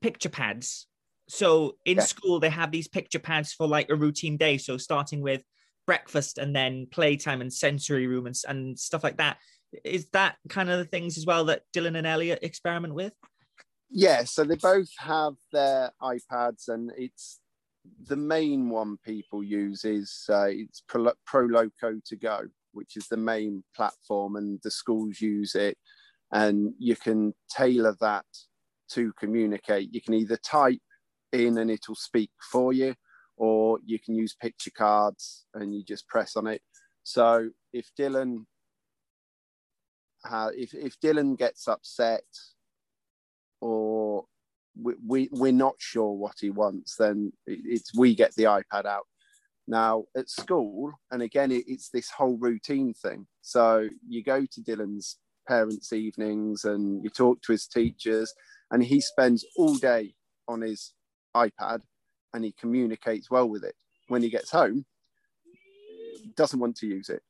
picture 0.00 0.28
pads. 0.40 0.86
So 1.28 1.76
in 1.84 1.98
yeah. 1.98 2.02
school 2.12 2.40
they 2.40 2.50
have 2.50 2.70
these 2.72 2.88
picture 2.88 3.22
pads 3.28 3.52
for 3.52 3.66
like 3.76 3.88
a 3.90 3.96
routine 4.04 4.36
day. 4.36 4.58
So 4.58 4.76
starting 4.76 5.20
with 5.22 5.42
breakfast 5.86 6.38
and 6.38 6.54
then 6.54 6.86
playtime 6.90 7.40
and 7.40 7.52
sensory 7.52 8.06
room 8.06 8.26
and, 8.26 8.36
and 8.48 8.78
stuff 8.78 9.04
like 9.04 9.18
that. 9.18 9.38
Is 9.84 10.08
that 10.12 10.36
kind 10.48 10.70
of 10.70 10.78
the 10.78 10.84
things 10.84 11.16
as 11.18 11.26
well 11.26 11.44
that 11.46 11.62
Dylan 11.74 11.96
and 11.96 12.06
Elliot 12.06 12.40
experiment 12.42 12.94
with? 12.94 13.12
Yeah, 13.90 14.24
so 14.24 14.44
they 14.44 14.56
both 14.56 14.88
have 14.98 15.34
their 15.52 15.92
iPads, 16.00 16.68
and 16.68 16.90
it's 16.96 17.40
the 18.06 18.16
main 18.16 18.68
one 18.68 18.96
people 19.04 19.42
use 19.42 19.84
is 19.84 20.26
uh, 20.28 20.48
it's 20.48 20.82
Pro, 20.88 21.12
Proloquo2Go, 21.28 22.48
which 22.72 22.96
is 22.96 23.08
the 23.08 23.16
main 23.16 23.64
platform, 23.74 24.36
and 24.36 24.60
the 24.62 24.70
schools 24.70 25.20
use 25.20 25.54
it, 25.54 25.76
and 26.32 26.72
you 26.78 26.96
can 26.96 27.34
tailor 27.50 27.96
that 28.00 28.26
to 28.90 29.12
communicate. 29.18 29.92
You 29.92 30.00
can 30.00 30.14
either 30.14 30.36
type 30.36 30.80
in 31.32 31.58
and 31.58 31.70
it'll 31.70 31.94
speak 31.94 32.30
for 32.50 32.72
you, 32.72 32.94
or 33.36 33.78
you 33.84 33.98
can 33.98 34.14
use 34.14 34.34
picture 34.34 34.72
cards 34.76 35.46
and 35.54 35.74
you 35.74 35.82
just 35.82 36.06
press 36.08 36.36
on 36.36 36.46
it. 36.46 36.62
So 37.02 37.50
if 37.72 37.90
Dylan 37.98 38.44
uh, 40.30 40.50
if, 40.56 40.72
if 40.74 40.98
Dylan 41.00 41.36
gets 41.36 41.66
upset 41.66 42.22
or 43.60 43.91
we, 44.80 44.94
we, 45.06 45.28
we're 45.32 45.52
not 45.52 45.74
sure 45.78 46.12
what 46.12 46.36
he 46.40 46.50
wants, 46.50 46.96
then 46.96 47.32
it's 47.46 47.94
we 47.96 48.14
get 48.14 48.34
the 48.34 48.44
iPad 48.44 48.86
out. 48.86 49.06
Now 49.68 50.04
at 50.16 50.28
school, 50.28 50.92
and 51.10 51.22
again, 51.22 51.52
it, 51.52 51.64
it's 51.66 51.88
this 51.90 52.10
whole 52.10 52.36
routine 52.36 52.94
thing. 52.94 53.26
So 53.42 53.88
you 54.08 54.22
go 54.22 54.44
to 54.44 54.60
Dylan's 54.60 55.18
parents' 55.46 55.92
evenings 55.92 56.64
and 56.64 57.02
you 57.04 57.10
talk 57.10 57.42
to 57.42 57.52
his 57.52 57.66
teachers, 57.66 58.34
and 58.70 58.82
he 58.82 59.00
spends 59.00 59.44
all 59.56 59.76
day 59.76 60.14
on 60.48 60.62
his 60.62 60.94
iPad 61.36 61.82
and 62.34 62.44
he 62.44 62.52
communicates 62.52 63.30
well 63.30 63.48
with 63.48 63.64
it. 63.64 63.74
When 64.08 64.22
he 64.22 64.30
gets 64.30 64.50
home, 64.50 64.84
doesn't 66.36 66.58
want 66.58 66.76
to 66.76 66.86
use 66.86 67.08
it. 67.08 67.22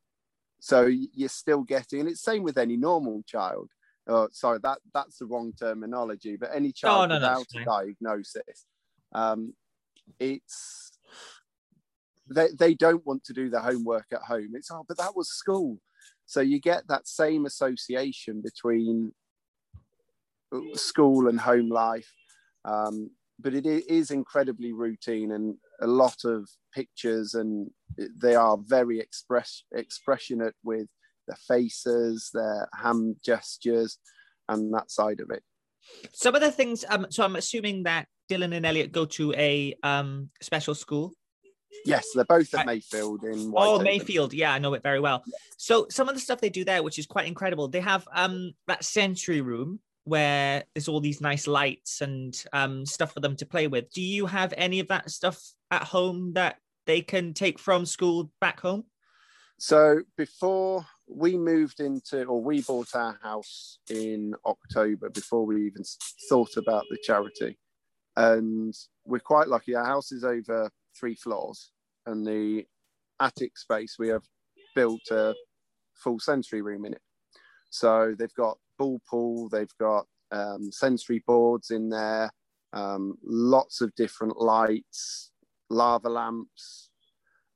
So 0.60 0.86
you're 0.86 1.28
still 1.28 1.62
getting, 1.62 2.00
and 2.00 2.08
it's 2.08 2.22
same 2.22 2.44
with 2.44 2.56
any 2.56 2.76
normal 2.76 3.22
child. 3.26 3.70
Oh, 4.08 4.28
sorry, 4.32 4.58
that 4.62 4.78
that's 4.92 5.18
the 5.18 5.26
wrong 5.26 5.52
terminology, 5.58 6.36
but 6.36 6.50
any 6.54 6.72
child 6.72 7.04
oh, 7.04 7.06
no, 7.06 7.14
without 7.14 7.46
no, 7.54 7.62
a 7.62 7.64
diagnosis, 7.64 8.66
um, 9.12 9.54
it's 10.18 10.92
they, 12.28 12.48
they 12.58 12.74
don't 12.74 13.06
want 13.06 13.24
to 13.24 13.32
do 13.32 13.48
their 13.48 13.60
homework 13.60 14.06
at 14.12 14.22
home. 14.22 14.50
It's 14.54 14.70
oh, 14.70 14.84
but 14.88 14.98
that 14.98 15.14
was 15.16 15.28
school. 15.28 15.78
So 16.26 16.40
you 16.40 16.60
get 16.60 16.88
that 16.88 17.06
same 17.06 17.46
association 17.46 18.42
between 18.42 19.12
school 20.74 21.28
and 21.28 21.40
home 21.40 21.68
life. 21.68 22.10
Um, 22.64 23.10
but 23.38 23.54
it 23.54 23.66
is 23.66 24.10
incredibly 24.10 24.72
routine 24.72 25.32
and 25.32 25.56
a 25.80 25.86
lot 25.86 26.24
of 26.24 26.48
pictures 26.72 27.34
and 27.34 27.70
they 28.16 28.34
are 28.34 28.56
very 28.56 29.00
express 29.00 29.64
expressionate 29.74 30.54
with 30.62 30.86
their 31.26 31.36
faces 31.36 32.30
their 32.32 32.68
hand 32.74 33.16
gestures 33.24 33.98
and 34.48 34.72
that 34.74 34.90
side 34.90 35.20
of 35.20 35.30
it. 35.30 35.42
Some 36.12 36.34
of 36.34 36.40
the 36.40 36.50
things 36.50 36.84
um, 36.88 37.06
so 37.10 37.24
i'm 37.24 37.36
assuming 37.36 37.84
that 37.84 38.06
dylan 38.30 38.54
and 38.54 38.64
elliot 38.64 38.92
go 38.92 39.04
to 39.04 39.32
a 39.34 39.74
um, 39.82 40.30
special 40.40 40.74
school? 40.74 41.12
Yes 41.84 42.06
they're 42.14 42.24
both 42.24 42.54
at 42.54 42.66
mayfield 42.66 43.24
in 43.24 43.50
White 43.50 43.66
oh 43.66 43.78
mayfield. 43.80 44.32
Yeah 44.32 44.52
i 44.52 44.58
know 44.58 44.74
it 44.74 44.82
very 44.82 45.00
well. 45.00 45.24
So 45.56 45.86
some 45.90 46.08
of 46.08 46.14
the 46.14 46.20
stuff 46.20 46.40
they 46.40 46.50
do 46.50 46.64
there 46.64 46.82
which 46.82 46.98
is 46.98 47.06
quite 47.06 47.26
incredible 47.26 47.68
they 47.68 47.80
have 47.80 48.06
um 48.14 48.52
that 48.66 48.84
sensory 48.84 49.40
room 49.40 49.80
where 50.04 50.64
there's 50.74 50.88
all 50.88 51.00
these 51.00 51.20
nice 51.20 51.46
lights 51.46 52.00
and 52.00 52.42
um, 52.52 52.84
stuff 52.84 53.12
for 53.12 53.20
them 53.20 53.36
to 53.36 53.46
play 53.46 53.68
with. 53.68 53.90
Do 53.92 54.02
you 54.02 54.26
have 54.26 54.52
any 54.56 54.80
of 54.80 54.88
that 54.88 55.10
stuff 55.10 55.40
at 55.70 55.84
home 55.84 56.32
that 56.34 56.56
they 56.86 57.02
can 57.02 57.34
take 57.34 57.58
from 57.58 57.86
school 57.86 58.30
back 58.40 58.60
home? 58.60 58.84
So 59.58 60.02
before 60.16 60.84
we 61.14 61.36
moved 61.36 61.80
into, 61.80 62.24
or 62.24 62.42
we 62.42 62.62
bought 62.62 62.94
our 62.94 63.18
house 63.22 63.78
in 63.90 64.34
October 64.46 65.10
before 65.10 65.44
we 65.44 65.66
even 65.66 65.82
thought 66.28 66.56
about 66.56 66.84
the 66.90 66.98
charity. 67.02 67.58
And 68.16 68.74
we're 69.04 69.18
quite 69.18 69.48
lucky. 69.48 69.74
Our 69.74 69.84
house 69.84 70.12
is 70.12 70.24
over 70.24 70.70
three 70.98 71.14
floors, 71.14 71.70
and 72.06 72.26
the 72.26 72.66
attic 73.20 73.56
space 73.56 73.96
we 73.98 74.08
have 74.08 74.24
built 74.74 75.10
a 75.10 75.34
full 75.94 76.18
sensory 76.18 76.62
room 76.62 76.84
in 76.84 76.92
it. 76.94 77.02
So 77.70 78.14
they've 78.18 78.34
got 78.34 78.58
ball 78.78 79.00
pool, 79.08 79.48
they've 79.48 79.76
got 79.80 80.06
um, 80.30 80.70
sensory 80.72 81.22
boards 81.26 81.70
in 81.70 81.88
there, 81.88 82.30
um, 82.72 83.14
lots 83.24 83.80
of 83.80 83.94
different 83.94 84.38
lights, 84.38 85.30
lava 85.70 86.08
lamps, 86.08 86.90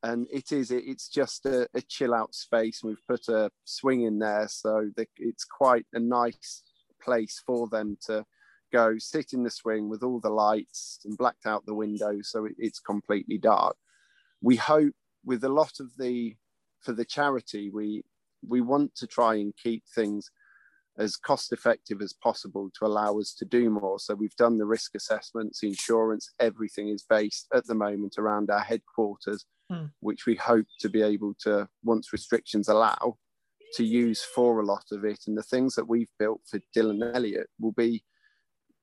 and 0.06 0.28
it 0.30 0.52
is 0.52 0.70
it's 0.70 1.08
just 1.08 1.46
a, 1.46 1.68
a 1.74 1.80
chill 1.82 2.14
out 2.14 2.32
space. 2.32 2.80
We've 2.84 3.06
put 3.08 3.28
a 3.28 3.50
swing 3.64 4.02
in 4.02 4.20
there, 4.20 4.46
so 4.48 4.88
the, 4.96 5.06
it's 5.16 5.44
quite 5.44 5.86
a 5.92 5.98
nice 5.98 6.62
place 7.02 7.42
for 7.44 7.66
them 7.68 7.98
to 8.06 8.24
go 8.72 8.98
sit 8.98 9.32
in 9.32 9.42
the 9.42 9.50
swing 9.50 9.88
with 9.88 10.04
all 10.04 10.20
the 10.20 10.30
lights 10.30 11.00
and 11.04 11.18
blacked 11.18 11.46
out 11.46 11.66
the 11.66 11.74
windows, 11.74 12.30
so 12.30 12.44
it, 12.44 12.54
it's 12.56 12.78
completely 12.78 13.36
dark. 13.36 13.76
We 14.40 14.54
hope 14.56 14.94
with 15.24 15.42
a 15.42 15.48
lot 15.48 15.80
of 15.80 15.96
the 15.98 16.36
for 16.82 16.92
the 16.92 17.04
charity 17.04 17.70
we 17.70 18.04
we 18.46 18.60
want 18.60 18.94
to 18.96 19.08
try 19.08 19.34
and 19.34 19.52
keep 19.60 19.82
things 19.92 20.30
as 20.98 21.16
cost 21.16 21.52
effective 21.52 22.00
as 22.00 22.12
possible 22.12 22.70
to 22.78 22.86
allow 22.86 23.18
us 23.18 23.34
to 23.34 23.44
do 23.44 23.70
more. 23.70 23.98
So 23.98 24.14
we've 24.14 24.36
done 24.36 24.56
the 24.56 24.66
risk 24.66 24.94
assessments, 24.94 25.62
insurance, 25.62 26.30
everything 26.38 26.88
is 26.88 27.04
based 27.08 27.48
at 27.52 27.66
the 27.66 27.74
moment 27.74 28.14
around 28.18 28.50
our 28.50 28.60
headquarters, 28.60 29.44
hmm. 29.70 29.86
which 30.00 30.26
we 30.26 30.34
hope 30.36 30.66
to 30.80 30.88
be 30.88 31.02
able 31.02 31.34
to, 31.40 31.68
once 31.82 32.12
restrictions 32.12 32.68
allow, 32.68 33.16
to 33.74 33.84
use 33.84 34.22
for 34.22 34.60
a 34.60 34.64
lot 34.64 34.84
of 34.92 35.04
it. 35.04 35.20
And 35.26 35.36
the 35.36 35.42
things 35.42 35.74
that 35.74 35.88
we've 35.88 36.10
built 36.18 36.40
for 36.46 36.60
Dylan 36.74 37.14
Elliot 37.14 37.48
will 37.60 37.72
be 37.72 38.04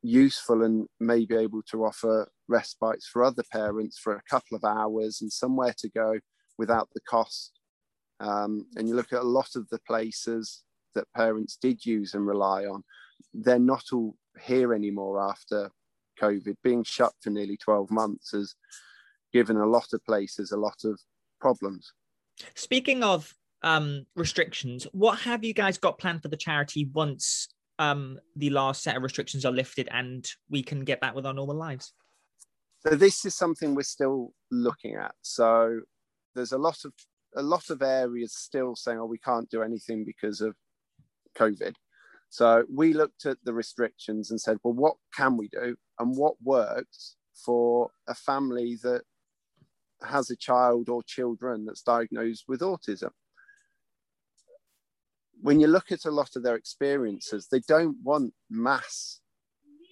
useful 0.02 0.64
and 0.64 0.88
may 1.00 1.26
be 1.26 1.36
able 1.36 1.62
to 1.72 1.86
offer 1.86 2.30
respites 2.50 3.08
for 3.08 3.24
other 3.24 3.44
parents 3.52 3.98
for 3.98 4.16
a 4.16 4.22
couple 4.30 4.58
of 4.58 4.64
hours 4.66 5.20
and 5.22 5.32
somewhere 5.32 5.74
to 5.78 5.90
go 5.90 6.20
without 6.58 6.90
the 6.94 7.00
cost 7.10 7.54
um, 8.24 8.66
and 8.76 8.88
you 8.88 8.96
look 8.96 9.12
at 9.12 9.22
a 9.22 9.24
lot 9.24 9.50
of 9.56 9.68
the 9.70 9.80
places 9.86 10.64
that 10.96 11.12
parents 11.16 11.58
did 11.62 11.86
use 11.86 12.14
and 12.14 12.26
rely 12.26 12.64
on, 12.64 12.84
they're 13.34 13.60
not 13.60 13.84
all 13.92 14.16
here 14.42 14.74
anymore 14.74 15.22
after 15.22 15.70
COVID. 16.22 16.56
Being 16.64 16.84
shut 16.84 17.14
for 17.22 17.32
nearly 17.32 17.58
12 17.58 17.92
months 17.92 18.32
has 18.32 18.56
given 19.34 19.58
a 19.58 19.66
lot 19.66 19.88
of 19.94 20.06
places 20.06 20.52
a 20.52 20.58
lot 20.58 20.78
of 20.86 21.00
problems. 21.42 21.92
Speaking 22.56 23.04
of 23.04 23.34
um, 23.64 24.06
restrictions, 24.16 24.88
what 24.92 25.20
have 25.20 25.44
you 25.44 25.54
guys 25.54 25.78
got 25.78 25.98
planned 25.98 26.22
for 26.22 26.28
the 26.28 26.38
charity 26.38 26.90
once 26.94 27.50
um, 27.80 28.20
the 28.36 28.50
last 28.50 28.84
set 28.84 28.96
of 28.96 29.04
restrictions 29.04 29.46
are 29.46 29.52
lifted 29.52 29.90
and 29.92 30.28
we 30.50 30.62
can 30.62 30.84
get 30.84 31.02
back 31.02 31.16
with 31.16 31.26
our 31.26 31.34
normal 31.34 31.56
lives? 31.56 31.94
So 32.86 32.96
this 32.96 33.26
is 33.26 33.36
something 33.36 33.76
we're 33.76 33.84
still 33.84 34.34
looking 34.52 34.96
at. 34.96 35.16
So 35.22 35.82
there's 36.36 36.52
a 36.52 36.58
lot 36.58 36.78
of 36.86 36.94
a 37.36 37.42
lot 37.42 37.72
of 37.72 37.82
areas 37.82 38.36
still 38.36 38.76
saying, 38.76 39.00
oh, 39.00 39.06
we 39.06 39.18
can't 39.18 39.50
do 39.50 39.64
anything 39.64 40.06
because 40.06 40.40
of 40.40 40.56
COVID. 41.36 41.74
So 42.30 42.64
we 42.72 42.94
looked 42.94 43.26
at 43.26 43.38
the 43.44 43.54
restrictions 43.54 44.30
and 44.30 44.40
said, 44.40 44.58
well, 44.64 44.74
what 44.74 44.96
can 45.16 45.36
we 45.36 45.48
do 45.48 45.76
and 46.00 46.16
what 46.16 46.36
works 46.44 47.16
for 47.34 47.90
a 48.08 48.14
family 48.14 48.78
that 48.84 49.02
has 50.04 50.30
a 50.30 50.36
child 50.36 50.90
or 50.90 51.04
children 51.04 51.66
that's 51.66 51.82
diagnosed 51.82 52.46
with 52.48 52.62
autism? 52.62 53.12
When 55.42 55.60
you 55.60 55.68
look 55.68 55.92
at 55.92 56.06
a 56.06 56.12
lot 56.12 56.36
of 56.36 56.44
their 56.44 56.56
experiences, 56.56 57.48
they 57.52 57.62
don't 57.68 57.98
want 58.04 58.34
mass 58.50 59.20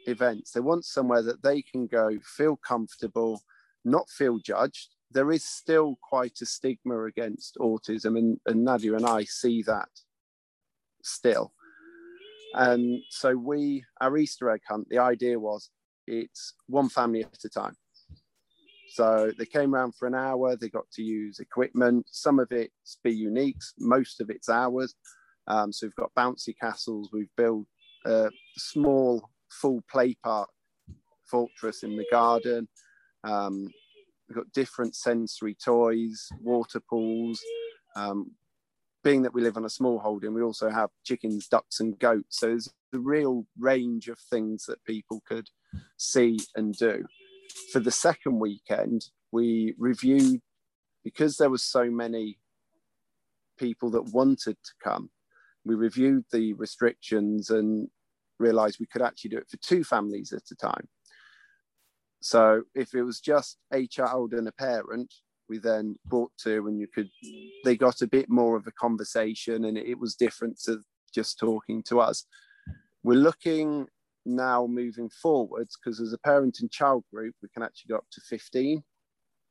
events. 0.07 0.51
They 0.51 0.61
want 0.61 0.85
somewhere 0.85 1.21
that 1.23 1.43
they 1.43 1.61
can 1.61 1.87
go, 1.87 2.17
feel 2.23 2.55
comfortable, 2.55 3.41
not 3.83 4.09
feel 4.09 4.39
judged, 4.39 4.89
there 5.13 5.31
is 5.31 5.43
still 5.43 5.97
quite 6.01 6.39
a 6.41 6.45
stigma 6.45 7.03
against 7.03 7.57
autism, 7.57 8.17
and, 8.17 8.39
and 8.45 8.63
Nadia 8.63 8.95
and 8.95 9.05
I 9.05 9.23
see 9.25 9.61
that 9.63 9.89
still. 11.03 11.53
And 12.53 13.01
so 13.09 13.35
we, 13.35 13.85
our 13.99 14.17
Easter 14.17 14.49
egg 14.49 14.61
hunt, 14.67 14.87
the 14.89 14.99
idea 14.99 15.39
was 15.39 15.69
it's 16.07 16.53
one 16.67 16.89
family 16.89 17.23
at 17.23 17.43
a 17.43 17.49
time. 17.49 17.75
So 18.93 19.31
they 19.37 19.45
came 19.45 19.73
around 19.73 19.95
for 19.95 20.07
an 20.07 20.15
hour. 20.15 20.55
They 20.55 20.69
got 20.69 20.89
to 20.91 21.01
use 21.01 21.39
equipment. 21.39 22.07
Some 22.11 22.39
of 22.39 22.51
it's 22.51 22.97
BeeUniques, 23.05 23.73
most 23.79 24.19
of 24.19 24.29
it's 24.29 24.49
ours. 24.49 24.95
Um, 25.47 25.71
so 25.71 25.87
we've 25.87 25.95
got 25.95 26.13
bouncy 26.13 26.53
castles. 26.59 27.09
We've 27.13 27.35
built 27.37 27.67
a 28.05 28.29
small 28.57 29.29
full 29.49 29.81
play 29.89 30.15
park 30.23 30.49
fortress 31.25 31.83
in 31.83 31.95
the 31.95 32.05
garden. 32.11 32.67
Um, 33.23 33.69
we've 34.27 34.35
got 34.35 34.51
different 34.51 34.95
sensory 34.95 35.55
toys, 35.55 36.27
water 36.41 36.81
pools. 36.89 37.41
Um, 37.95 38.31
being 39.03 39.23
that 39.23 39.33
we 39.33 39.41
live 39.41 39.57
on 39.57 39.65
a 39.65 39.69
small 39.69 39.99
holding, 39.99 40.33
we 40.33 40.43
also 40.43 40.69
have 40.69 40.89
chickens, 41.03 41.47
ducks, 41.47 41.79
and 41.79 41.97
goats. 41.97 42.39
So 42.39 42.47
there's 42.47 42.69
a 42.93 42.99
real 42.99 43.45
range 43.57 44.09
of 44.09 44.19
things 44.19 44.65
that 44.67 44.83
people 44.83 45.23
could 45.25 45.47
see 45.97 46.39
and 46.55 46.75
do. 46.75 47.05
For 47.71 47.79
the 47.79 47.91
second 47.91 48.39
weekend, 48.39 49.05
we 49.31 49.75
reviewed 49.77 50.41
because 51.03 51.37
there 51.37 51.49
was 51.49 51.63
so 51.63 51.89
many 51.89 52.37
people 53.57 53.89
that 53.91 54.13
wanted 54.13 54.57
to 54.63 54.71
come. 54.83 55.09
We 55.65 55.75
reviewed 55.75 56.25
the 56.31 56.53
restrictions 56.53 57.49
and 57.49 57.87
realized 58.39 58.77
we 58.79 58.87
could 58.87 59.01
actually 59.01 59.29
do 59.31 59.37
it 59.37 59.49
for 59.49 59.57
two 59.57 59.83
families 59.83 60.33
at 60.33 60.43
a 60.51 60.55
time. 60.55 60.87
So 62.21 62.63
if 62.75 62.93
it 62.93 63.03
was 63.03 63.19
just 63.19 63.57
a 63.73 63.87
child 63.87 64.33
and 64.33 64.47
a 64.47 64.51
parent, 64.51 65.13
we 65.51 65.57
then 65.57 65.95
brought 66.05 66.31
to 66.43 66.65
and 66.67 66.79
you 66.79 66.87
could 66.87 67.09
they 67.65 67.75
got 67.75 68.01
a 68.01 68.07
bit 68.07 68.29
more 68.29 68.55
of 68.55 68.67
a 68.67 68.71
conversation 68.71 69.65
and 69.65 69.77
it 69.77 69.99
was 69.99 70.15
different 70.15 70.57
to 70.63 70.79
just 71.13 71.37
talking 71.37 71.83
to 71.83 71.99
us 71.99 72.25
we're 73.03 73.25
looking 73.29 73.85
now 74.25 74.67
moving 74.67 75.09
forwards 75.09 75.77
because 75.77 75.99
as 75.99 76.13
a 76.13 76.17
parent 76.19 76.57
and 76.61 76.71
child 76.71 77.03
group 77.11 77.33
we 77.41 77.49
can 77.53 77.63
actually 77.63 77.89
go 77.89 77.95
up 77.95 78.05
to 78.11 78.21
15 78.21 78.83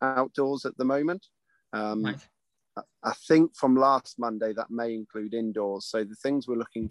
outdoors 0.02 0.64
at 0.64 0.76
the 0.76 0.84
moment 0.84 1.26
um, 1.72 2.04
right. 2.04 2.16
I 3.02 3.12
think 3.28 3.56
from 3.56 3.76
last 3.76 4.18
Monday 4.18 4.52
that 4.54 4.70
may 4.70 4.94
include 4.94 5.34
indoors. 5.34 5.86
So 5.86 6.04
the 6.04 6.16
things 6.16 6.46
we're 6.46 6.56
looking 6.56 6.90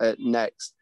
at 0.00 0.18
next 0.18 0.74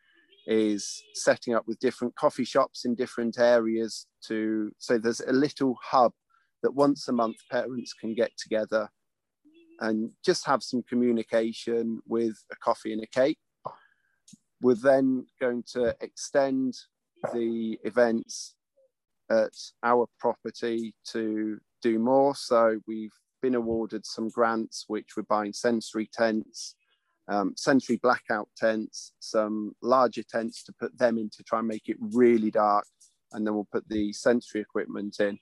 is 0.46 1.02
setting 1.14 1.54
up 1.54 1.66
with 1.66 1.78
different 1.80 2.14
coffee 2.16 2.44
shops 2.44 2.84
in 2.84 2.94
different 2.94 3.38
areas 3.38 4.06
to 4.26 4.72
so 4.78 4.98
there's 4.98 5.20
a 5.20 5.32
little 5.32 5.78
hub 5.82 6.12
that 6.62 6.74
once 6.74 7.06
a 7.08 7.12
month 7.12 7.36
parents 7.50 7.92
can 7.92 8.14
get 8.14 8.30
together 8.38 8.88
and 9.80 10.10
just 10.24 10.46
have 10.46 10.62
some 10.62 10.82
communication 10.82 12.00
with 12.06 12.34
a 12.52 12.56
coffee 12.56 12.92
and 12.92 13.02
a 13.02 13.06
cake. 13.06 13.38
We're 14.60 14.74
then 14.74 15.26
going 15.40 15.64
to 15.72 15.96
extend 16.00 16.74
the 17.32 17.78
events 17.84 18.54
at 19.30 19.52
our 19.82 20.06
property 20.18 20.94
to 21.12 21.58
do 21.82 21.98
more. 21.98 22.34
So 22.34 22.80
we've 22.86 23.14
been 23.40 23.54
awarded 23.54 24.04
some 24.04 24.28
grants, 24.28 24.84
which 24.88 25.16
we're 25.16 25.22
buying 25.24 25.52
sensory 25.52 26.10
tents, 26.12 26.74
um, 27.28 27.54
sensory 27.56 27.96
blackout 27.96 28.48
tents, 28.56 29.12
some 29.20 29.72
larger 29.82 30.22
tents 30.22 30.62
to 30.64 30.72
put 30.78 30.96
them 30.98 31.16
in 31.16 31.30
to 31.30 31.42
try 31.44 31.60
and 31.60 31.68
make 31.68 31.88
it 31.88 31.96
really 32.00 32.50
dark. 32.50 32.86
And 33.32 33.46
then 33.46 33.54
we'll 33.54 33.68
put 33.72 33.88
the 33.88 34.12
sensory 34.12 34.60
equipment 34.60 35.20
in. 35.20 35.38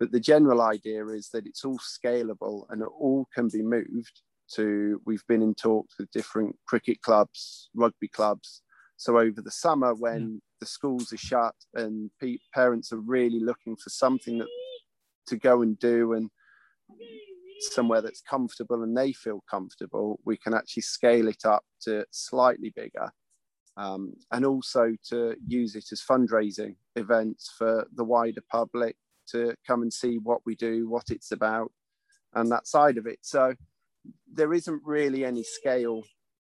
But 0.00 0.12
the 0.12 0.20
general 0.20 0.62
idea 0.62 1.06
is 1.08 1.28
that 1.30 1.46
it's 1.46 1.64
all 1.64 1.78
scalable 1.78 2.64
and 2.70 2.82
it 2.82 2.88
all 2.88 3.26
can 3.34 3.48
be 3.48 3.62
moved 3.62 4.22
to, 4.54 5.00
we've 5.06 5.26
been 5.28 5.42
in 5.42 5.54
talks 5.54 5.94
with 5.98 6.10
different 6.10 6.56
cricket 6.66 7.00
clubs, 7.02 7.70
rugby 7.74 8.08
clubs. 8.08 8.62
So 8.96 9.18
over 9.18 9.40
the 9.40 9.50
summer, 9.50 9.94
when 9.94 10.20
yeah. 10.20 10.38
the 10.60 10.66
schools 10.66 11.12
are 11.12 11.18
shut 11.18 11.54
and 11.74 12.10
pe- 12.20 12.38
parents 12.52 12.92
are 12.92 13.00
really 13.00 13.40
looking 13.40 13.76
for 13.76 13.90
something 13.90 14.38
that, 14.38 14.48
to 15.28 15.36
go 15.36 15.62
and 15.62 15.78
do 15.78 16.14
and 16.14 16.30
somewhere 17.60 18.00
that's 18.00 18.22
comfortable 18.22 18.82
and 18.82 18.96
they 18.96 19.12
feel 19.12 19.42
comfortable, 19.50 20.18
we 20.24 20.36
can 20.36 20.54
actually 20.54 20.82
scale 20.82 21.28
it 21.28 21.44
up 21.44 21.64
to 21.82 22.04
slightly 22.10 22.72
bigger. 22.74 23.10
Um, 23.76 24.14
and 24.32 24.44
also 24.44 24.94
to 25.10 25.36
use 25.46 25.76
it 25.76 25.92
as 25.92 26.02
fundraising 26.02 26.74
events 26.96 27.52
for 27.56 27.86
the 27.94 28.02
wider 28.02 28.42
public 28.50 28.96
to 29.30 29.54
come 29.64 29.82
and 29.82 29.92
see 29.92 30.18
what 30.18 30.40
we 30.44 30.56
do, 30.56 30.88
what 30.88 31.10
it's 31.10 31.30
about, 31.30 31.70
and 32.34 32.50
that 32.50 32.66
side 32.66 32.98
of 32.98 33.06
it. 33.06 33.20
So 33.22 33.54
there 34.32 34.52
isn't 34.52 34.82
really 34.84 35.24
any 35.24 35.42
scale, 35.42 36.02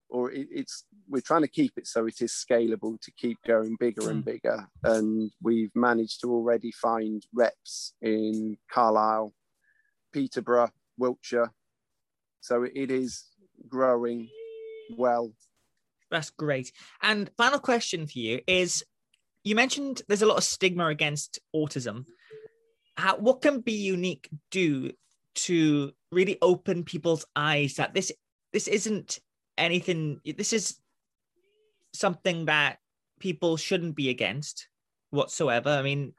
or 0.08 0.30
it, 0.30 0.48
it's 0.50 0.84
we're 1.08 1.20
trying 1.20 1.42
to 1.42 1.48
keep 1.48 1.72
it 1.76 1.86
so 1.86 2.06
it 2.06 2.20
is 2.20 2.32
scalable 2.32 3.00
to 3.00 3.12
keep 3.12 3.38
going 3.46 3.76
bigger 3.78 4.10
and 4.10 4.22
hmm. 4.22 4.30
bigger. 4.30 4.68
And 4.82 5.30
we've 5.42 5.74
managed 5.74 6.20
to 6.22 6.30
already 6.30 6.72
find 6.72 7.22
reps 7.32 7.94
in 8.00 8.56
Carlisle, 8.70 9.32
Peterborough, 10.12 10.70
Wiltshire. 10.98 11.52
So 12.40 12.62
it 12.62 12.90
is 12.90 13.24
growing 13.68 14.28
well. 14.96 15.32
That's 16.10 16.30
great. 16.30 16.72
And 17.02 17.30
final 17.36 17.58
question 17.58 18.06
for 18.06 18.18
you 18.18 18.40
is 18.46 18.84
you 19.42 19.54
mentioned 19.54 20.02
there's 20.08 20.22
a 20.22 20.26
lot 20.26 20.36
of 20.36 20.44
stigma 20.44 20.86
against 20.86 21.38
autism 21.54 22.04
how 22.96 23.16
what 23.16 23.42
can 23.42 23.62
BeeUnique 23.62 24.28
do 24.50 24.92
to 25.34 25.92
really 26.12 26.38
open 26.42 26.84
people's 26.84 27.26
eyes 27.34 27.74
that 27.74 27.94
this 27.94 28.12
this 28.52 28.68
isn't 28.68 29.18
anything 29.58 30.20
this 30.36 30.52
is 30.52 30.78
something 31.92 32.46
that 32.46 32.78
people 33.20 33.56
shouldn't 33.56 33.96
be 33.96 34.10
against 34.10 34.68
whatsoever. 35.10 35.70
I 35.70 35.82
mean 35.82 36.12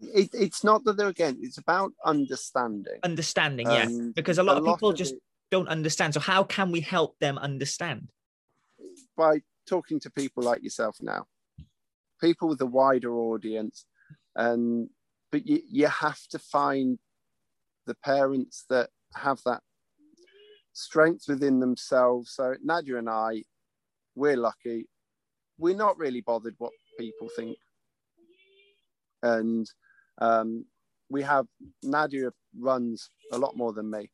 it, 0.00 0.30
it's 0.32 0.64
not 0.64 0.84
that 0.84 0.96
they're 0.96 1.08
against 1.08 1.42
it's 1.42 1.58
about 1.58 1.92
understanding. 2.04 2.98
Understanding 3.02 3.68
um, 3.68 3.74
yeah 3.74 4.08
because 4.14 4.38
a 4.38 4.42
lot 4.42 4.56
a 4.56 4.60
of 4.60 4.66
people 4.66 4.90
lot 4.90 4.96
just 4.96 5.14
it, 5.14 5.22
don't 5.50 5.68
understand. 5.68 6.14
So 6.14 6.20
how 6.20 6.44
can 6.44 6.72
we 6.72 6.80
help 6.80 7.18
them 7.18 7.38
understand? 7.38 8.08
By 9.16 9.42
talking 9.66 10.00
to 10.00 10.10
people 10.10 10.42
like 10.42 10.62
yourself 10.62 10.96
now. 11.00 11.26
People 12.20 12.48
with 12.48 12.60
a 12.60 12.66
wider 12.66 13.12
audience 13.14 13.86
and 14.36 14.88
but 15.30 15.46
you, 15.46 15.62
you 15.68 15.86
have 15.86 16.20
to 16.28 16.38
find 16.38 16.98
the 17.86 17.96
parents 18.04 18.64
that 18.70 18.90
have 19.14 19.40
that 19.44 19.60
strength 20.72 21.24
within 21.28 21.60
themselves. 21.60 22.32
So 22.34 22.54
Nadia 22.62 22.98
and 22.98 23.08
I, 23.08 23.44
we're 24.14 24.36
lucky. 24.36 24.88
We're 25.58 25.76
not 25.76 25.98
really 25.98 26.20
bothered 26.20 26.54
what 26.58 26.72
people 26.98 27.28
think. 27.36 27.56
And 29.22 29.66
um, 30.20 30.64
we 31.08 31.22
have 31.22 31.46
Nadia 31.82 32.30
runs 32.58 33.10
a 33.32 33.38
lot 33.38 33.56
more 33.56 33.72
than 33.72 33.90
me, 33.90 34.10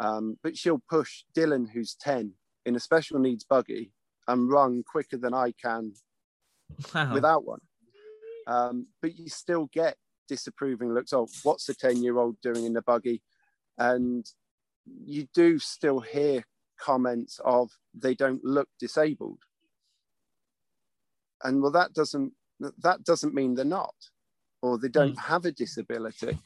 um, 0.00 0.38
but 0.42 0.56
she'll 0.56 0.82
push 0.88 1.24
Dylan, 1.36 1.68
who's 1.70 1.96
10, 2.00 2.32
in 2.64 2.76
a 2.76 2.80
special 2.80 3.18
needs 3.18 3.44
buggy 3.44 3.92
and 4.26 4.50
run 4.50 4.82
quicker 4.90 5.16
than 5.16 5.34
I 5.34 5.52
can 5.62 5.92
wow. 6.94 7.12
without 7.12 7.44
one. 7.44 7.60
Um, 8.46 8.86
but 9.02 9.18
you 9.18 9.28
still 9.28 9.68
get 9.72 9.96
disapproving 10.28 10.92
looks. 10.92 11.12
Oh, 11.12 11.28
what's 11.42 11.66
the 11.66 11.74
10 11.74 12.02
year 12.02 12.18
old 12.18 12.36
doing 12.42 12.64
in 12.64 12.72
the 12.72 12.82
buggy? 12.82 13.22
And 13.78 14.26
you 15.04 15.26
do 15.34 15.58
still 15.58 16.00
hear 16.00 16.44
comments 16.78 17.40
of 17.44 17.70
they 17.94 18.14
don't 18.14 18.44
look 18.44 18.68
disabled. 18.78 19.40
And 21.42 21.62
well, 21.62 21.72
that 21.72 21.92
doesn't 21.92 22.32
that 22.60 23.04
doesn't 23.04 23.34
mean 23.34 23.54
they're 23.54 23.64
not, 23.64 23.94
or 24.62 24.78
they 24.78 24.88
don't 24.88 25.16
mm. 25.16 25.20
have 25.20 25.44
a 25.44 25.52
disability. 25.52 26.38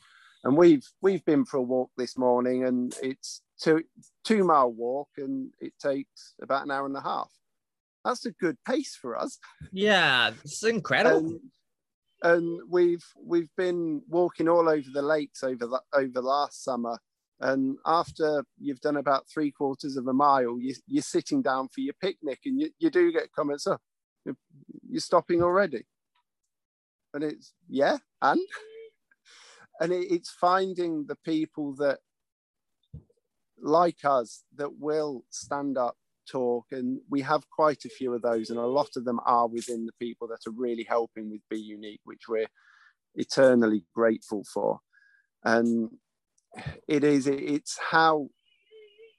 And 0.45 0.57
we've 0.57 0.87
we've 1.01 1.25
been 1.25 1.45
for 1.45 1.59
a 1.59 1.62
walk 1.62 1.90
this 1.97 2.18
morning, 2.18 2.64
and 2.64 2.95
it's 3.03 3.42
two 3.61 3.85
two 4.25 4.45
mile 4.45 4.73
walk, 4.73 5.09
and 5.16 5.51
it 5.61 5.73
takes 5.81 6.35
about 6.42 6.64
an 6.64 6.71
hour 6.71 6.85
and 6.85 6.97
a 6.97 7.01
half. 7.01 7.31
That's 8.05 8.27
a 8.27 8.33
good 8.33 8.59
pace 8.66 8.99
for 9.01 9.16
us. 9.16 9.38
Yeah, 9.71 10.33
it's 10.45 10.64
incredible 10.64 11.38
and 12.22 12.61
we've 12.68 13.04
we've 13.22 13.50
been 13.56 14.02
walking 14.08 14.48
all 14.48 14.68
over 14.68 14.88
the 14.92 15.02
lakes 15.02 15.42
over 15.42 15.66
the, 15.66 15.80
over 15.92 16.20
last 16.20 16.64
summer. 16.64 16.98
And 17.40 17.76
after 17.85 18.44
you've 18.61 18.80
done 18.80 18.96
about 18.96 19.28
three 19.28 19.50
quarters 19.50 19.96
of 19.96 20.06
a 20.06 20.12
mile 20.12 20.61
you, 20.61 20.74
you're 20.87 21.02
sitting 21.02 21.42
down 21.42 21.68
for 21.68 21.80
your 21.80 21.94
picnic 22.00 22.40
and 22.44 22.61
you, 22.61 22.70
you 22.78 22.88
do 22.88 23.11
get 23.11 23.32
comments 23.32 23.66
oh 23.66 23.78
you're, 24.24 24.37
you're 24.88 25.00
stopping 25.00 25.42
already. 25.42 25.85
And 27.14 27.24
it's 27.24 27.52
yeah 27.68 27.98
and? 28.20 28.40
And 29.80 29.90
it, 29.90 30.12
it's 30.12 30.30
finding 30.30 31.06
the 31.06 31.16
people 31.24 31.74
that 31.76 31.98
like 33.61 34.04
us 34.04 34.44
that 34.56 34.78
will 34.78 35.24
stand 35.30 35.76
up 35.76 35.96
talk 36.30 36.66
and 36.72 37.00
we 37.11 37.20
have 37.20 37.48
quite 37.50 37.85
a 37.85 37.88
few 37.88 38.14
of 38.14 38.22
those 38.22 38.50
and 38.50 38.58
a 38.58 38.66
lot 38.66 38.88
of 38.96 39.04
them 39.04 39.20
are 39.26 39.48
within 39.48 39.87
the 39.87 39.92
people 39.98 40.28
that 40.28 40.46
are 40.46 40.54
really 40.56 40.85
helping 40.88 41.30
with 41.30 41.40
BeeUnique 41.52 42.00
which 42.04 42.22
we're 42.28 42.46
eternally 43.14 43.85
grateful 43.94 44.44
for. 44.52 44.80
And 45.44 45.90
it 46.88 47.04
is 47.04 47.26
it's 47.26 47.78
how 47.90 48.28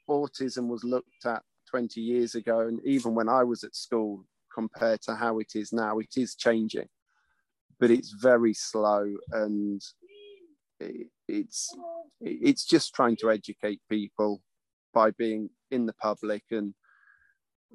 autism 0.09 0.67
was 0.67 0.83
looked 0.83 1.25
at 1.25 1.41
20 1.69 1.99
years 1.99 2.35
ago 2.35 2.59
and 2.59 2.79
even 2.85 3.15
when 3.15 3.27
i 3.27 3.43
was 3.43 3.63
at 3.63 3.75
school 3.75 4.23
compared 4.53 5.01
to 5.01 5.15
how 5.15 5.39
it 5.39 5.53
is 5.55 5.73
now 5.73 5.99
it 5.99 6.13
is 6.15 6.35
changing. 6.35 6.87
But 7.79 7.91
it's 7.91 8.11
very 8.11 8.53
slow 8.53 9.15
and 9.31 9.81
it's 11.27 11.75
it's 12.21 12.65
just 12.65 12.93
trying 12.93 13.17
to 13.17 13.31
educate 13.31 13.81
people 13.89 14.41
by 14.93 15.11
being 15.11 15.49
in 15.71 15.85
the 15.85 15.93
public 15.93 16.43
and 16.51 16.73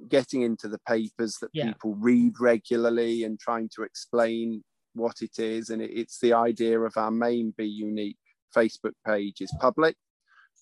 getting 0.08 0.42
into 0.42 0.68
the 0.68 0.78
papers 0.87 1.37
that 1.40 1.50
Yeah. 1.52 1.66
people 1.72 1.94
read 1.96 2.34
regularly 2.40 3.24
and 3.24 3.38
trying 3.38 3.68
to 3.74 3.82
explain 3.82 4.62
what 4.94 5.20
it 5.22 5.38
is 5.38 5.70
and 5.70 5.82
it, 5.82 5.90
it's 5.90 6.18
the 6.20 6.32
idea 6.32 6.80
of 6.80 6.96
our 6.96 7.11
main 7.11 7.52
BeeUnique 7.58 8.16
facebook 8.56 8.94
page 9.06 9.40
is 9.40 9.52
public 9.61 9.96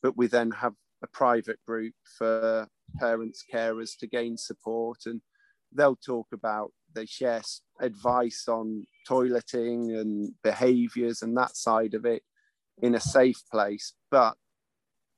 but 0.02 0.16
we 0.16 0.26
then 0.26 0.50
have 0.50 0.74
a 1.02 1.06
private 1.08 1.58
group 1.66 1.94
for 2.18 2.66
parents 2.98 3.44
carers 3.52 3.96
to 3.98 4.06
gain 4.06 4.36
support 4.36 4.98
and 5.06 5.20
they'll 5.72 5.96
talk 5.96 6.26
about 6.32 6.72
they 6.94 7.06
share 7.06 7.42
advice 7.80 8.46
on 8.48 8.84
toileting 9.08 9.98
and 10.00 10.32
behaviors 10.42 11.22
and 11.22 11.36
that 11.36 11.56
side 11.56 11.94
of 11.94 12.04
it 12.04 12.22
in 12.82 12.94
a 12.94 13.00
safe 13.00 13.40
place 13.50 13.94
but 14.10 14.36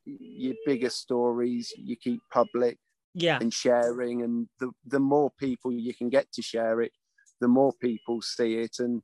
your 0.05 0.55
bigger 0.67 0.91
stories 0.91 1.73
you 1.77 1.97
keep 1.97 2.21
public 2.33 2.79
Yeah. 3.19 3.39
and 3.41 3.53
sharing 3.53 4.23
and 4.23 4.49
the, 4.61 4.71
the 4.87 5.01
more 5.01 5.31
people 5.39 5.73
you 5.73 5.95
can 5.95 6.09
get 6.09 6.31
to 6.33 6.43
share 6.43 6.81
it 6.81 6.93
the 7.41 7.49
more 7.49 7.73
people 7.81 8.21
see 8.23 8.59
it 8.59 8.77
and 8.79 9.03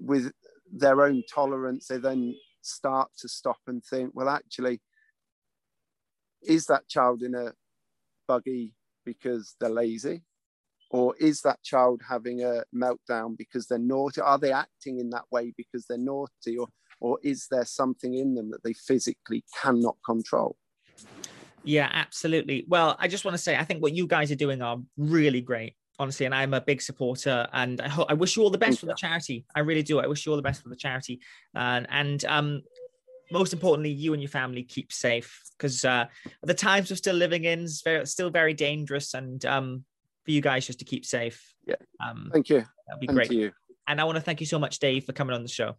with 0.00 0.32
their 0.72 1.02
own 1.02 1.22
tolerance 1.32 1.88
they 1.88 1.98
then 1.98 2.34
start 2.62 3.10
to 3.18 3.28
stop 3.28 3.58
and 3.66 3.82
think 3.84 4.12
well 4.14 4.28
actually 4.28 4.80
is 6.42 6.66
that 6.66 6.88
child 6.88 7.22
in 7.22 7.34
a 7.34 7.52
buggy 8.26 8.74
because 9.04 9.56
they're 9.60 9.70
lazy? 9.70 10.22
Or 10.90 11.14
is 11.20 11.40
that 11.42 11.62
child 11.62 12.00
having 12.08 12.42
a 12.42 12.62
meltdown 12.74 13.36
because 13.36 13.66
they're 13.66 13.78
naughty? 13.78 14.20
Are 14.20 14.38
they 14.38 14.52
acting 14.52 14.98
in 14.98 15.10
that 15.10 15.24
way 15.30 15.52
because 15.56 15.86
they're 15.86 15.98
naughty? 15.98 16.58
Or 16.58 16.68
or 17.02 17.18
is 17.22 17.46
there 17.50 17.64
something 17.64 18.14
in 18.14 18.34
them 18.34 18.50
that 18.50 18.62
they 18.62 18.74
physically 18.74 19.42
cannot 19.62 19.96
control 20.04 20.56
Yeah, 21.64 21.88
absolutely. 21.92 22.64
Well, 22.68 22.96
I 22.98 23.08
just 23.08 23.24
want 23.24 23.34
to 23.36 23.42
say, 23.42 23.56
I 23.56 23.64
think 23.64 23.82
what 23.82 23.92
you 23.92 24.06
guys 24.06 24.30
are 24.30 24.36
doing 24.36 24.62
are 24.62 24.78
really 24.96 25.40
great, 25.40 25.74
honestly, 25.98 26.26
and 26.26 26.34
I'm 26.34 26.54
a 26.54 26.60
big 26.60 26.80
supporter. 26.82 27.46
And 27.52 27.80
I 27.80 27.88
hope 27.88 28.06
I 28.10 28.14
wish 28.14 28.36
you 28.36 28.42
all 28.42 28.50
the 28.50 28.58
best 28.58 28.78
Thank 28.78 28.80
for 28.80 28.86
the 28.86 28.94
charity. 28.94 29.44
I 29.54 29.60
really 29.60 29.82
do. 29.82 30.00
I 30.00 30.06
wish 30.06 30.24
you 30.24 30.32
all 30.32 30.36
the 30.36 30.42
best 30.42 30.62
for 30.62 30.68
the 30.68 30.76
charity, 30.76 31.20
and 31.54 31.86
and 31.90 32.24
um, 32.24 32.62
most 33.30 33.52
importantly, 33.52 33.90
you 33.90 34.12
and 34.12 34.22
your 34.22 34.30
family 34.30 34.62
keep 34.62 34.92
safe 34.92 35.40
because 35.56 35.84
uh, 35.84 36.06
the 36.42 36.54
times 36.54 36.90
we're 36.90 36.96
still 36.96 37.16
living 37.16 37.44
in 37.44 37.60
is 37.60 37.82
very, 37.84 38.06
still 38.06 38.30
very 38.30 38.54
dangerous, 38.54 39.14
and 39.14 39.44
um, 39.46 39.84
for 40.24 40.30
you 40.30 40.40
guys 40.40 40.66
just 40.66 40.78
to 40.80 40.84
keep 40.84 41.04
safe. 41.04 41.54
Yeah. 41.66 41.76
um, 42.04 42.30
thank 42.32 42.48
you 42.48 42.64
that'd 42.86 43.00
be 43.00 43.06
and 43.06 43.16
great. 43.16 43.30
you 43.30 43.52
And 43.86 44.00
I 44.00 44.04
want 44.04 44.16
to 44.16 44.22
thank 44.22 44.40
you 44.40 44.46
so 44.46 44.58
much, 44.58 44.78
Dave, 44.78 45.04
for 45.04 45.12
coming 45.12 45.34
on 45.34 45.42
the 45.42 45.48
show. 45.48 45.76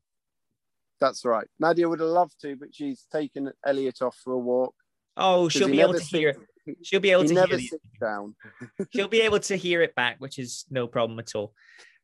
That's 0.99 1.25
right. 1.25 1.47
Nadia 1.59 1.89
would 1.89 1.99
have 1.99 2.09
loved 2.09 2.39
to, 2.41 2.55
but 2.55 2.69
she's 2.73 3.05
taken 3.11 3.51
Elliot 3.65 4.01
off 4.01 4.15
for 4.23 4.33
a 4.33 4.37
walk. 4.37 4.75
Oh, 5.21 5.49
she'll 5.49 5.67
he 5.67 5.73
be 5.73 5.81
able 5.81 5.93
to 5.93 6.03
hear. 6.03 6.33
sits- 6.33 6.45
She'll 6.83 6.99
be 6.99 7.09
able 7.11 7.25
to 7.25 7.33
never 7.33 7.57
hear. 7.57 7.69
Down. 7.99 8.35
she'll 8.93 9.07
be 9.07 9.21
able 9.21 9.39
to 9.39 9.55
hear 9.55 9.81
it 9.81 9.95
back, 9.95 10.17
which 10.19 10.37
is 10.37 10.65
no 10.69 10.85
problem 10.87 11.17
at 11.19 11.33
all. 11.35 11.53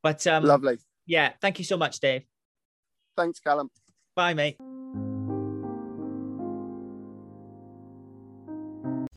But 0.01 0.25
um, 0.25 0.43
Lovely. 0.45 0.77
yeah, 1.05 1.33
thank 1.41 1.59
you 1.59 1.65
so 1.65 1.77
much, 1.77 1.99
Dave. 1.99 2.23
Thanks, 3.15 3.39
Callum. 3.39 3.69
Bye, 4.15 4.33
mate. 4.33 4.57